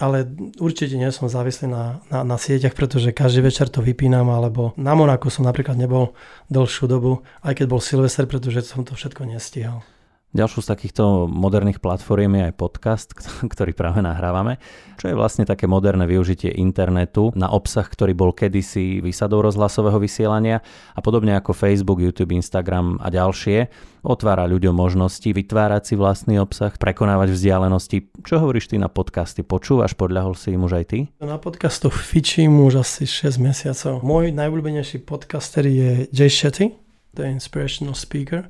[0.00, 0.24] ale
[0.56, 4.96] určite nie som závislý na, na, na sieťach, pretože každý večer to vypínam, alebo na
[4.96, 6.16] Monaku som napríklad nebol
[6.48, 9.84] dlhšiu dobu, aj keď bol Silvester, pretože som to všetko nestíhal.
[10.32, 13.08] Ďalšou z takýchto moderných platform je aj podcast,
[13.52, 14.56] ktorý práve nahrávame,
[14.96, 20.64] čo je vlastne také moderné využitie internetu na obsah, ktorý bol kedysi výsadou rozhlasového vysielania
[20.96, 23.68] a podobne ako Facebook, YouTube, Instagram a ďalšie,
[24.00, 28.24] otvára ľuďom možnosti vytvárať si vlastný obsah, prekonávať vzdialenosti.
[28.24, 29.44] Čo hovoríš ty na podcasty?
[29.44, 30.98] Počúvaš, podľahol si im už aj ty?
[31.20, 34.00] Na podcastoch fičím už asi 6 mesiacov.
[34.00, 36.72] Môj najobľúbenejší podcaster je Jay Shetty,
[37.12, 38.48] to inspirational speaker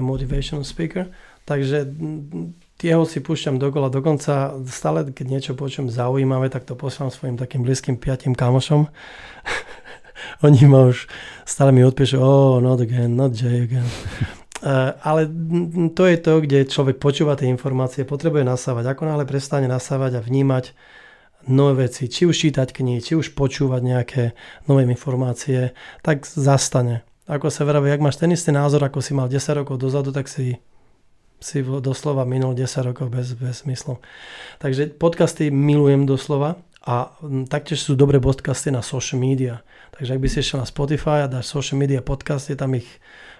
[0.00, 1.10] motivational speaker,
[1.44, 1.86] takže
[2.80, 7.62] tieho si púšťam dokola, dokonca stále, keď niečo počujem zaujímavé, tak to posielam svojim takým
[7.62, 8.90] blízkym piatým kamošom.
[10.46, 11.06] Oni ma už
[11.44, 13.86] stále mi odpíšu, oh, not again, not Jay again.
[15.04, 15.28] Ale
[15.92, 18.96] to je to, kde človek počúva tie informácie, potrebuje nasávať.
[18.96, 20.72] Ako náhle prestane nasávať a vnímať
[21.48, 24.22] nové veci, či už čítať knihy, či už počúvať nejaké
[24.64, 27.04] nové informácie, tak zastane.
[27.24, 30.28] Ako sa vraví, ak máš ten istý názor, ako si mal 10 rokov dozadu, tak
[30.28, 30.60] si
[31.44, 34.00] si doslova minul 10 rokov bez, bez zmyslu.
[34.60, 37.16] Takže podcasty milujem doslova a
[37.48, 39.60] taktiež sú dobré podcasty na social media.
[39.96, 42.88] Takže ak by si išiel na Spotify a dáš social media podcasty, tam ich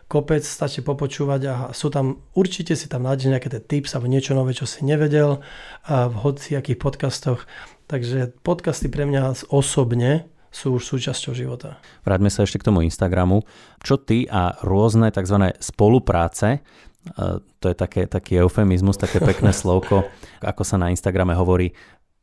[0.09, 4.37] kopec, stačí popočúvať a sú tam, určite si tam nájdeš nejaké tie tips alebo niečo
[4.37, 5.41] nové, čo si nevedel
[5.85, 7.49] a v hociakých podcastoch.
[7.89, 11.83] Takže podcasty pre mňa osobne sú už súčasťou života.
[12.07, 13.43] Vráťme sa ešte k tomu Instagramu.
[13.83, 15.51] Čo ty a rôzne tzv.
[15.59, 20.07] spolupráce, e, to je také, taký eufemizmus, také pekné slovko,
[20.39, 21.75] ako sa na Instagrame hovorí,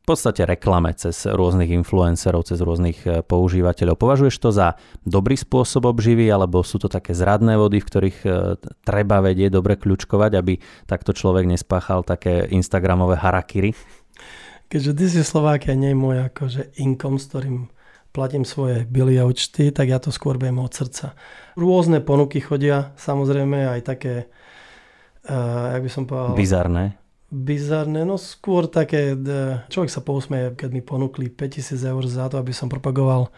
[0.01, 3.99] v podstate reklame cez rôznych influencerov, cez rôznych e, používateľov.
[3.99, 8.29] Považuješ to za dobrý spôsob obživy, alebo sú to také zradné vody, v ktorých e,
[8.81, 13.75] treba vedieť, dobre kľúčkovať, aby takto človek nespáchal také Instagramové harakiri?
[14.71, 17.67] Keďže ty si Slovákia, nie je môj akože income, s ktorým
[18.11, 21.15] platím svoje bily a účty, tak ja to skôr budem od srdca.
[21.55, 24.27] Rôzne ponuky chodia, samozrejme aj také,
[25.27, 26.35] uh, jak by som povedal...
[26.35, 26.83] Bizarné.
[27.31, 29.15] Bizarné, no skôr také,
[29.71, 33.31] človek sa pousmeje, keď mi ponúkli 5000 eur za to, aby som propagoval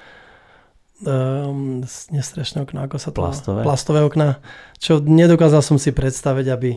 [1.06, 3.22] um, nestrešné okna, ako sa to...
[3.22, 3.62] Plastové.
[3.62, 4.42] Plastové okna,
[4.82, 6.72] čo nedokázal som si predstaviť, aby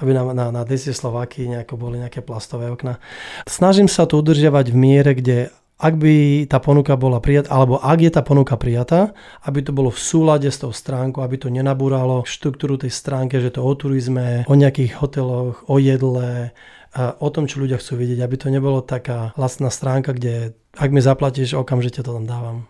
[0.00, 2.96] aby na, na, na Slováky nejako boli nejaké plastové okna.
[3.44, 7.98] Snažím sa to udržiavať v miere, kde ak by tá ponuka bola prijatá, alebo ak
[8.04, 9.16] je tá ponuka prijatá,
[9.48, 13.56] aby to bolo v súlade s tou stránkou, aby to nenabúralo štruktúru tej stránke, že
[13.56, 16.52] to o turizme, o nejakých hoteloch, o jedle,
[16.96, 21.00] o tom, čo ľudia chcú vidieť, aby to nebolo taká vlastná stránka, kde ak mi
[21.00, 22.68] zaplatíš, okamžite to tam dávam.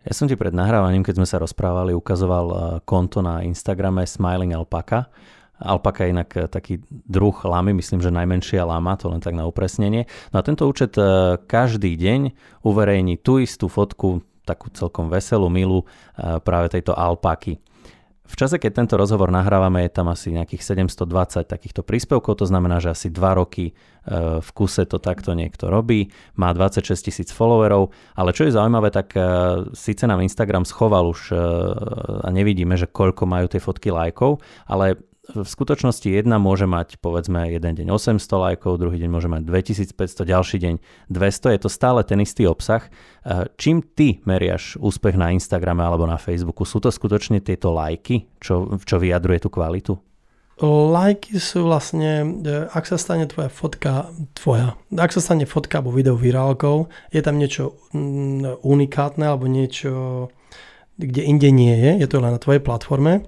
[0.00, 4.56] Ja som ti pred nahrávaním, keď sme sa rozprávali, ukazoval eh, konto na Instagrame Smiling
[4.56, 5.12] Alpaka
[5.60, 9.44] Alpaka je inak eh, taký druh lamy, myslím, že najmenšia lama, to len tak na
[9.44, 10.08] upresnenie.
[10.32, 12.32] No a tento účet eh, každý deň
[12.64, 17.60] uverejní tú istú fotku, takú celkom veselú, milú eh, práve tejto alpaky.
[18.30, 22.78] V čase, keď tento rozhovor nahrávame, je tam asi nejakých 720 takýchto príspevkov, to znamená,
[22.78, 23.74] že asi 2 roky
[24.38, 29.18] v kuse to takto niekto robí, má 26 tisíc followerov, ale čo je zaujímavé, tak
[29.74, 31.34] síce nám Instagram schoval už
[32.22, 34.38] a nevidíme, že koľko majú tie fotky lajkov,
[34.70, 39.42] ale v skutočnosti jedna môže mať povedzme jeden deň 800 lajkov, druhý deň môže mať
[39.44, 40.74] 2500, ďalší deň
[41.12, 42.88] 200, je to stále ten istý obsah.
[42.88, 42.90] E,
[43.60, 46.64] čím ty meriaš úspech na Instagrame alebo na Facebooku?
[46.64, 49.92] Sú to skutočne tieto lajky, čo, čo vyjadruje tú kvalitu?
[50.64, 55.92] Lajky sú vlastne, e, ak sa stane tvoja fotka, tvoja, ak sa stane fotka alebo
[55.92, 60.28] video virálkou, je tam niečo mm, unikátne alebo niečo,
[60.96, 63.24] kde inde nie je, je to len na tvojej platforme,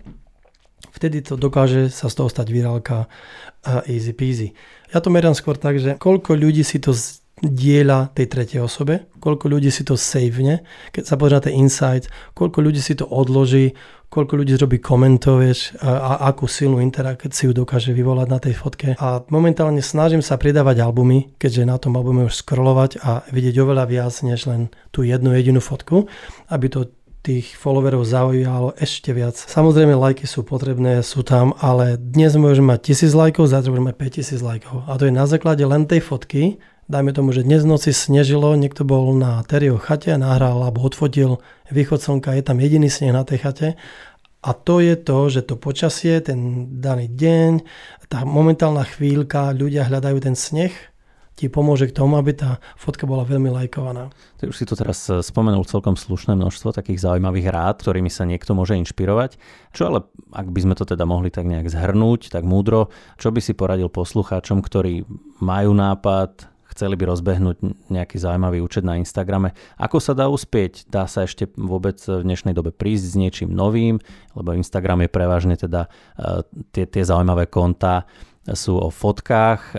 [0.93, 3.11] vtedy to dokáže sa z toho stať virálka
[3.89, 4.49] easy peasy.
[4.93, 6.93] Ja to merám skôr tak, že koľko ľudí si to
[7.43, 10.63] diela tej tretej osobe, koľko ľudí si to savene,
[10.95, 12.07] keď sa pozrie na ten insight,
[12.39, 13.75] koľko ľudí si to odloží,
[14.13, 15.51] koľko ľudí zrobí komentov, a,
[15.83, 18.89] a akú silnú interakciu dokáže vyvolať na tej fotke.
[19.01, 23.85] A momentálne snažím sa pridávať albumy, keďže na tom albume už scrollovať a vidieť oveľa
[23.89, 26.07] viac, než len tú jednu jedinú fotku,
[26.53, 26.93] aby to
[27.23, 29.39] tých followerov zaujalo ešte viac.
[29.39, 33.99] Samozrejme, lajky sú potrebné, sú tam, ale dnes môžeme mať 1000 lajkov, zajtra budeme mať
[34.27, 34.77] 5000 lajkov.
[34.91, 36.59] A to je na základe len tej fotky.
[36.91, 41.39] Dajme tomu, že dnes v noci snežilo, niekto bol na Terio chate nahral alebo odfotil
[41.71, 43.69] východ slnka, je tam jediný sneh na tej chate.
[44.43, 47.63] A to je to, že to počasie, ten daný deň,
[48.11, 50.75] tá momentálna chvíľka, ľudia hľadajú ten sneh,
[51.37, 54.13] ti pomôže k tomu, aby tá fotka bola veľmi lajkovaná.
[54.37, 58.29] Ty už si tu teraz eh, spomenul celkom slušné množstvo takých zaujímavých rád, ktorými sa
[58.29, 59.41] niekto môže inšpirovať.
[59.73, 59.99] Čo ale,
[60.33, 63.89] ak by sme to teda mohli tak nejak zhrnúť, tak múdro, čo by si poradil
[63.89, 65.09] poslucháčom, ktorí
[65.41, 67.57] majú nápad, chceli by rozbehnúť
[67.93, 69.53] nejaký zaujímavý účet na Instagrame.
[69.77, 70.89] Ako sa dá uspieť?
[70.89, 74.01] Dá sa ešte vôbec v dnešnej dobe prísť s niečím novým?
[74.33, 76.41] Lebo Instagram je prevažne teda uh,
[76.73, 78.09] tie, tie zaujímavé kontá
[78.51, 79.77] sú o fotkách e,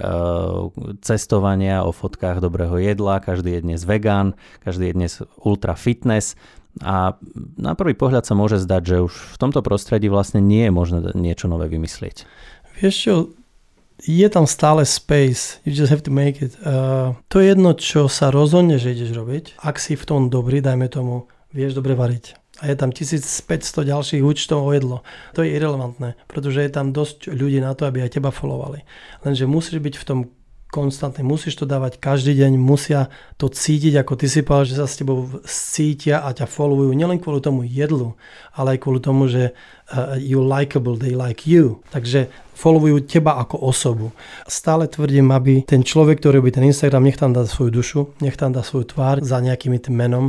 [1.03, 6.39] cestovania, o fotkách dobrého jedla, každý je dnes vegan, každý je dnes ultra fitness
[6.79, 7.19] a
[7.59, 10.99] na prvý pohľad sa môže zdať, že už v tomto prostredí vlastne nie je možné
[11.13, 12.25] niečo nové vymyslieť.
[12.81, 13.13] Vieš čo,
[14.01, 16.57] je tam stále space, you just have to make it.
[16.65, 19.43] Uh, to je jedno, čo sa rozhodne, že ideš robiť.
[19.61, 24.21] Ak si v tom dobrý, dajme tomu, vieš dobre variť a je tam 1500 ďalších
[24.21, 25.01] účtov o jedlo.
[25.33, 28.85] To je irrelevantné, pretože je tam dosť ľudí na to, aby aj teba followovali.
[29.25, 30.19] Lenže musíš byť v tom
[30.73, 34.89] konstantne, musíš to dávať každý deň, musia to cítiť, ako ty si povedal, že sa
[34.89, 38.17] s tebou cítia a ťa followujú nielen kvôli tomu jedlu,
[38.57, 41.85] ale aj kvôli tomu, že uh, you likable, they like you.
[41.93, 44.09] Takže followujú teba ako osobu.
[44.49, 48.33] Stále tvrdím, aby ten človek, ktorý robí ten Instagram, nech tam dá svoju dušu, nech
[48.33, 50.25] tam dá svoju tvár za nejakým tým menom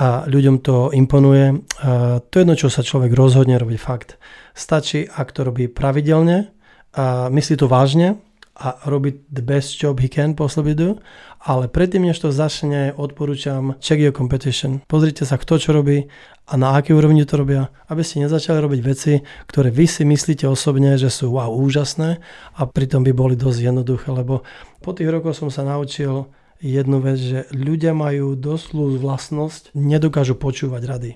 [0.00, 1.60] a ľuďom to imponuje.
[1.84, 4.16] Uh, to je jedno, čo sa človek rozhodne robiť fakt.
[4.56, 6.48] Stačí, ak to robí pravidelne,
[6.92, 8.20] a myslí to vážne,
[8.52, 11.00] a robiť the best job he can possibly do,
[11.40, 14.84] ale predtým, než to začne, odporúčam check your competition.
[14.84, 16.12] Pozrite sa, kto čo robí
[16.44, 19.12] a na aké úrovni to robia, aby ste nezačali robiť veci,
[19.48, 22.20] ktoré vy si myslíte osobne, že sú wow, úžasné
[22.54, 24.44] a pritom by boli dosť jednoduché, lebo
[24.84, 26.28] po tých rokoch som sa naučil
[26.60, 31.12] jednu vec, že ľudia majú doslú vlastnosť, nedokážu počúvať rady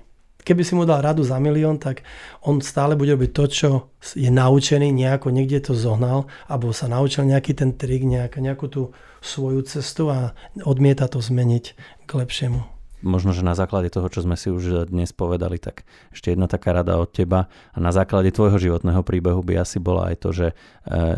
[0.47, 2.07] keby si mu dal radu za milión, tak
[2.47, 3.69] on stále bude robiť to, čo
[4.15, 8.83] je naučený, nejako niekde to zohnal, alebo sa naučil nejaký ten trik, nejak, nejakú tú
[9.19, 11.65] svoju cestu a odmieta to zmeniť
[12.07, 12.63] k lepšiemu.
[13.05, 15.85] Možno, že na základe toho, čo sme si už dnes povedali, tak
[16.17, 20.11] ešte jedna taká rada od teba a na základe tvojho životného príbehu by asi bola
[20.11, 20.55] aj to, že e,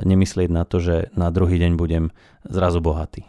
[0.03, 2.11] nemyslieť na to, že na druhý deň budem
[2.51, 3.23] zrazu bohatý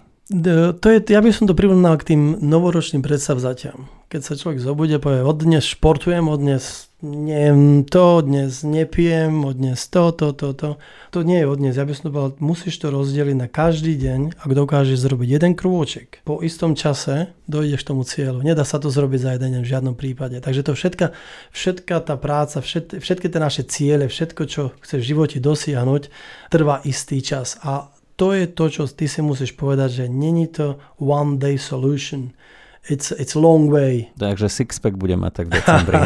[0.78, 3.90] to je, ja by som to prirovnal k tým novoročným predsavzatiam.
[4.14, 9.56] Keď sa človek zobude, povie, od dnes športujem, od dnes neviem to, dnes nepijem, od
[9.58, 10.70] dnes to, to, to, to.
[11.10, 11.74] To nie je od dnes.
[11.78, 15.54] Ja by som to povedal, musíš to rozdeliť na každý deň, ak dokážeš zrobiť jeden
[15.58, 16.22] krôček.
[16.28, 18.46] Po istom čase dojdeš k tomu cieľu.
[18.46, 20.38] Nedá sa to zrobiť za jeden deň v žiadnom prípade.
[20.44, 21.16] Takže to všetka,
[21.56, 26.04] všetka tá práca, všet, všetky tie naše ciele, všetko, čo chceš v živote dosiahnuť,
[26.54, 27.58] trvá istý čas.
[27.64, 32.36] A to je to, čo ty si musíš povedať, že není to one day solution.
[32.92, 34.12] It's, it's long way.
[34.20, 36.00] Takže Sixpack bude mať tak v decembri.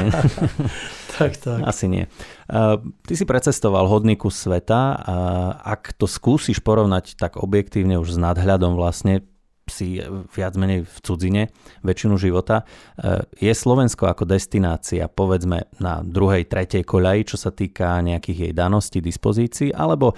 [1.17, 1.59] tak, tak.
[1.65, 2.05] Asi nie.
[2.45, 5.15] Uh, ty si precestoval hodný kus sveta a
[5.63, 9.25] ak to skúsiš porovnať tak objektívne už s nadhľadom vlastne,
[9.67, 9.99] si
[10.35, 11.41] viac menej v cudzine
[11.81, 12.63] väčšinu života.
[12.99, 18.53] E, je Slovensko ako destinácia povedzme na druhej, tretej koľaji, čo sa týka nejakých jej
[18.53, 20.15] daností, dispozícií, alebo e,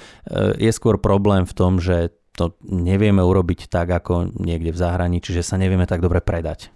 [0.58, 5.46] je skôr problém v tom, že to nevieme urobiť tak, ako niekde v zahraničí, že
[5.46, 6.76] sa nevieme tak dobre predať?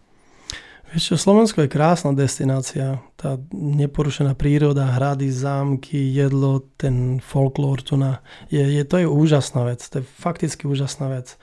[0.90, 2.98] Vieš čo, Slovensko je krásna destinácia.
[3.14, 8.26] Tá neporušená príroda, hrady, zámky, jedlo, ten folklór tu na...
[8.50, 9.86] Je, je, to je úžasná vec.
[9.86, 11.38] To je fakticky úžasná vec.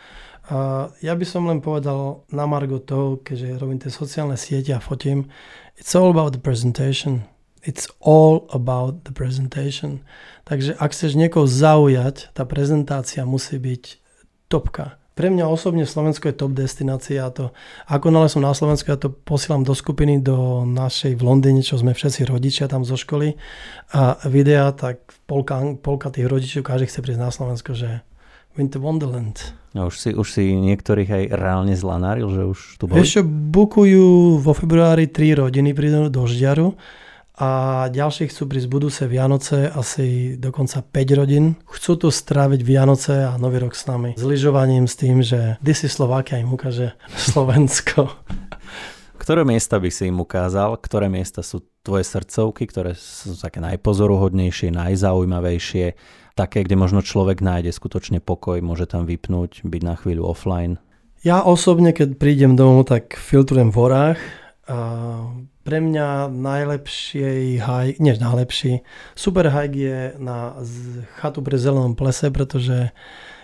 [0.46, 4.78] A ja by som len povedal na margo toho, keďže robím tie sociálne siete a
[4.78, 5.26] fotím,
[5.74, 7.26] it's all about the presentation.
[7.66, 10.06] It's all about the presentation.
[10.46, 13.98] Takže ak chceš niekoho zaujať, tá prezentácia musí byť
[14.46, 15.02] topka.
[15.18, 17.50] Pre mňa osobne Slovensko je top destinácia a to,
[17.90, 21.80] ako nále som na Slovensku, ja to posielam do skupiny, do našej v Londýne, čo
[21.80, 23.34] sme všetci rodičia tam zo školy
[23.96, 28.04] a videa, tak polka, polka tých rodičov, každý chce prísť na Slovensko, že
[28.56, 29.54] Winter Wonderland.
[29.76, 33.04] A už si, už si niektorých aj reálne zlanáril, že už tu boli?
[33.04, 36.72] Ešte bukujú vo februári tri rodiny prídu do Žďaru
[37.36, 37.50] a
[37.92, 41.60] ďalší chcú prísť budúce Vianoce, asi dokonca 5 rodín.
[41.68, 44.16] Chcú tu stráviť Vianoce a Nový rok s nami.
[44.16, 46.96] S lyžovaním, s tým, že si Slovakia im ukáže
[47.28, 48.08] Slovensko.
[49.20, 50.80] Ktoré miesta by si im ukázal?
[50.80, 55.86] Ktoré miesta sú tvoje srdcovky, ktoré sú také najpozoruhodnejšie, najzaujímavejšie,
[56.36, 60.76] také, kde možno človek nájde skutočne pokoj, môže tam vypnúť, byť na chvíľu offline?
[61.24, 64.20] Ja osobne, keď prídem domov, tak filtrujem v horách.
[64.68, 64.78] A
[65.66, 68.86] pre mňa najlepší hike, nie najlepší,
[69.18, 70.54] super hike je na
[71.18, 72.94] chatu pri zelenom plese, pretože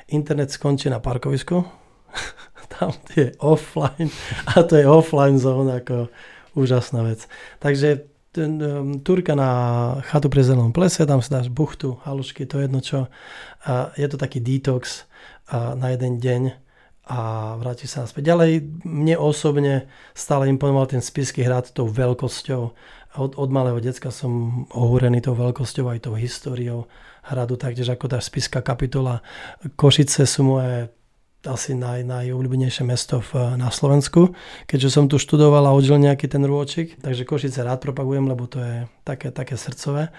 [0.06, 1.66] internet skončí na parkovisku.
[2.78, 4.12] Tam je offline
[4.54, 6.12] a to je offline zóna ako
[6.54, 7.26] úžasná vec.
[7.58, 9.50] Takže ten, um, turka na
[10.08, 13.12] chatu pri zelenom plese, tam si dáš buchtu, halušky, to je jedno čo.
[13.68, 15.04] A je to taký detox
[15.52, 16.42] a na jeden deň
[17.12, 17.18] a
[17.58, 18.32] vráti sa naspäť.
[18.32, 18.50] Ďalej,
[18.88, 22.62] mne osobne stále imponoval ten spisky hrad tou veľkosťou.
[23.12, 26.88] Od, od malého decka som ohúrený tou veľkosťou aj tou históriou
[27.28, 29.20] hradu, taktiež ako tá spiská kapitola.
[29.76, 30.88] Košice sú moje
[31.46, 34.34] asi naj, najobľúbenejšie mesto v, na Slovensku,
[34.70, 38.62] keďže som tu študoval a odžil nejaký ten rôčik, takže Košice rád propagujem, lebo to
[38.62, 40.14] je také, také srdcové.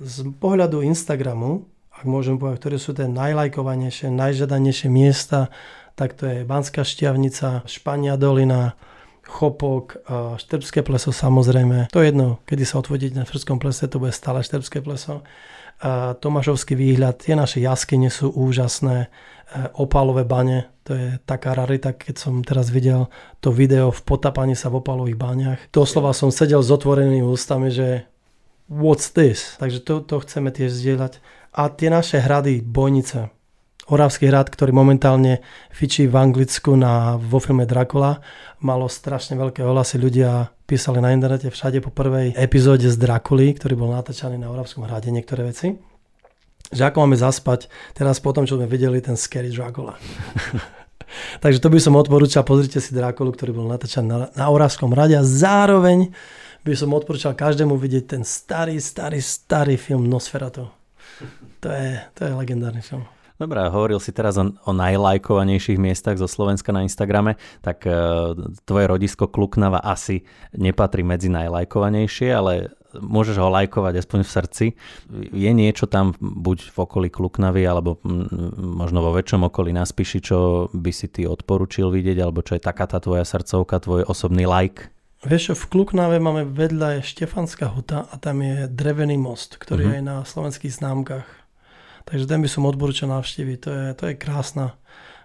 [0.00, 5.52] Z pohľadu Instagramu, ak môžem povedať, ktoré sú tie najlajkovanejšie, najžadanejšie miesta,
[5.92, 8.76] tak to je Banská šťavnica, Špania dolina,
[9.22, 10.02] Chopok,
[10.40, 11.92] Štrbské pleso samozrejme.
[11.92, 15.24] To je jedno, kedy sa otvodíte na Štrbskom plese, to bude stále Štrbské pleso.
[16.20, 19.10] Tomášovský výhľad, tie naše jaskyne sú úžasné,
[19.76, 23.06] opálové bane, to je taká rarita, keď som teraz videl
[23.38, 25.60] to video v potapaní sa v opalových báňach.
[25.70, 28.08] Doslova som sedel s otvorenými ústami, že
[28.66, 29.54] what's this?
[29.62, 31.22] Takže to, to chceme tiež zdieľať.
[31.52, 33.30] A tie naše hrady, bojnice,
[33.90, 35.42] Oravský hrad, ktorý momentálne
[35.74, 38.22] fičí v Anglicku na, vo filme Dracula.
[38.62, 43.74] Malo strašne veľké ohlasy, ľudia písali na internete všade po prvej epizóde z Draculy, ktorý
[43.74, 45.91] bol natáčaný na Oravskom hrade, niektoré veci.
[46.72, 50.00] Že ako máme zaspať teraz po tom, čo sme videli ten Scary Dracula.
[51.44, 55.12] Takže to by som odporúčal, pozrite si Drakulu, ktorý bol natáčaný na, na Oravskom hrade
[55.12, 56.12] a zároveň
[56.62, 60.70] by som odporúčal každému vidieť ten starý, starý, starý film Nosferatu.
[61.62, 63.04] To je, to je legendárny film.
[63.36, 67.90] Dobre, hovoril si teraz o, o najlajkovanejších miestach zo Slovenska na Instagrame, tak e,
[68.62, 70.22] tvoje rodisko Kluknava asi
[70.54, 74.66] nepatrí medzi najlajkovanejšie, ale môžeš ho lajkovať aspoň v srdci.
[75.32, 78.00] Je niečo tam buď v okolí Kluknavy, alebo
[78.56, 82.62] možno vo väčšom okolí na Spiši, čo by si ty odporučil vidieť, alebo čo je
[82.62, 84.92] taká tá tvoja srdcovka, tvoj osobný like?
[85.22, 89.96] Vieš, v Kluknave máme vedľa je Štefanská huta a tam je drevený most, ktorý uh-huh.
[89.98, 91.42] je na slovenských známkach
[92.06, 93.58] Takže ten by som odporúčal navštíviť.
[93.62, 94.74] To je, to je krásna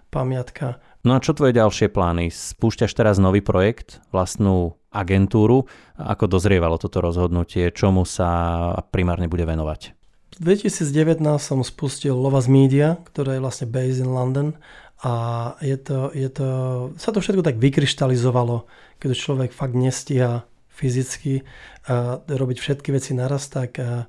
[0.08, 0.78] pamiatka.
[1.02, 2.30] No a čo tvoje ďalšie plány?
[2.30, 5.68] Spúšťaš teraz nový projekt, vlastnú agentúru.
[5.96, 7.70] Ako dozrievalo toto rozhodnutie?
[7.72, 9.96] Čomu sa primárne bude venovať?
[10.38, 14.54] V 2019 som spustil Lovas Media, ktoré je vlastne based in London
[15.02, 15.12] a
[15.62, 16.48] je to, je to,
[16.98, 18.66] sa to všetko tak vykryštalizovalo,
[19.02, 24.06] keď človek fakt nestíha fyzicky uh, robiť všetky veci naraz, tak uh,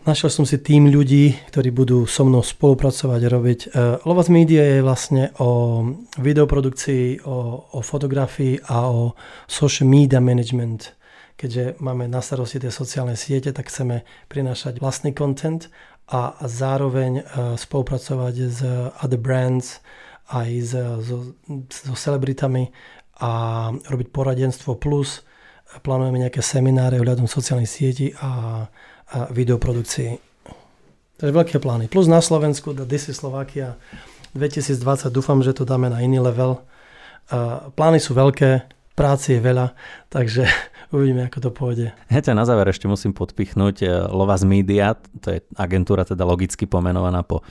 [0.00, 3.60] Našiel som si tým ľudí, ktorí budú so mnou spolupracovať a robiť.
[3.68, 5.84] Uh, Lovas Media je vlastne o
[6.16, 9.12] videoprodukcii, o, o fotografii a o
[9.44, 10.96] social media management.
[11.36, 15.68] Keďže máme na starosti tie sociálne siete, tak chceme prinášať vlastný content
[16.08, 18.64] a, zároveň uh, spolupracovať s
[19.04, 19.84] other brands
[20.32, 21.36] aj so,
[21.68, 22.72] so celebritami
[23.20, 25.28] a robiť poradenstvo plus
[25.78, 28.64] plánujeme nejaké semináre ohľadom sociálnych sietí a
[29.10, 30.22] a videoprodukcii.
[31.20, 31.92] Takže veľké plány.
[31.92, 33.76] Plus na Slovensku, This is Slovakia
[34.32, 36.62] 2020, dúfam, že to dáme na iný level.
[37.76, 39.76] Plány sú veľké, práci je veľa,
[40.08, 40.46] takže
[40.94, 41.86] uvidíme, ako to pôjde.
[42.08, 43.76] Ťa na záver ešte musím podpichnúť.
[43.82, 47.42] E, Lovas Media, to je agentúra teda logicky pomenovaná po,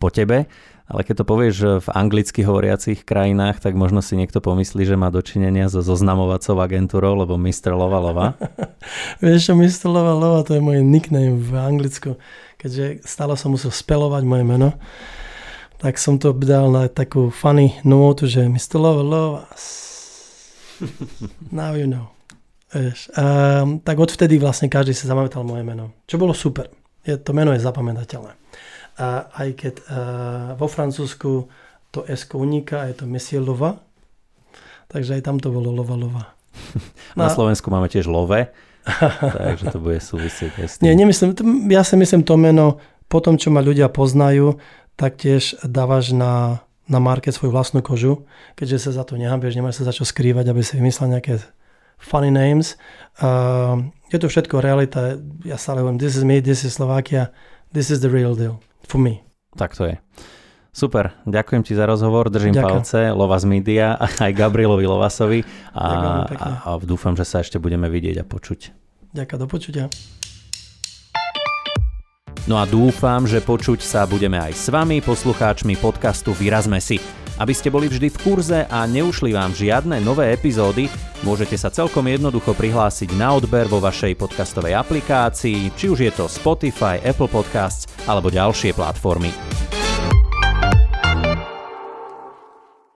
[0.00, 0.48] po tebe.
[0.84, 5.08] Ale keď to povieš v anglicky hovoriacich krajinách, tak možno si niekto pomyslí, že má
[5.08, 7.72] dočinenia so zoznamovacou agentúrou, lebo Mr.
[7.72, 8.36] Lova.
[9.24, 9.88] Vieš čo, Mr.
[9.88, 12.20] Lova to je môj nickname v Anglicku.
[12.60, 14.76] Keďže stále som musel spelovať moje meno,
[15.80, 18.76] tak som to dal na takú funny notu, že Mr.
[18.76, 19.42] Lova Lova.
[21.48, 22.12] Now you know.
[22.74, 25.94] Vieš, um, tak odvtedy vlastne každý si zapamätal moje meno.
[26.10, 26.66] Čo bolo super.
[27.06, 28.34] Je, to meno je zapamätateľné.
[28.94, 31.50] A aj keď uh, vo Francúzsku
[31.90, 33.82] to S uniká, je to Monsieur Lova,
[34.86, 36.24] takže aj tam to bolo Lova Lova.
[37.18, 38.54] Na no, Slovensku máme tiež Love,
[39.38, 40.82] takže to bude súvisieť aj s tým.
[40.86, 41.34] Nie, nemyslím,
[41.70, 42.78] ja si myslím to meno,
[43.10, 44.58] po tom, čo ma ľudia poznajú,
[44.94, 49.82] tak tiež dávaš na, na market svoju vlastnú kožu, keďže sa za to nehambieš, nemáš
[49.82, 51.42] sa za čo skrývať, aby si vymyslel nejaké
[51.98, 52.78] funny names.
[53.18, 55.18] Uh, je to všetko realita.
[55.42, 57.34] Ja stále hovorím, this is me, this is Slovakia,
[57.74, 59.24] this is the real deal for me.
[59.54, 59.96] Tak to je.
[60.74, 62.66] Super, ďakujem ti za rozhovor, držím ďakujem.
[62.66, 65.86] palce, Lovas Media aj Gabrielovi Lovasovi a,
[66.26, 68.74] a, a dúfam, že sa ešte budeme vidieť a počuť.
[69.14, 69.84] Ďakujem, do počutia.
[72.50, 77.23] No a dúfam, že počuť sa budeme aj s vami, poslucháčmi podcastu Vyrazme si.
[77.34, 80.86] Aby ste boli vždy v kurze a neušli vám žiadne nové epizódy,
[81.26, 86.30] môžete sa celkom jednoducho prihlásiť na odber vo vašej podcastovej aplikácii, či už je to
[86.30, 89.83] Spotify, Apple Podcasts alebo ďalšie platformy.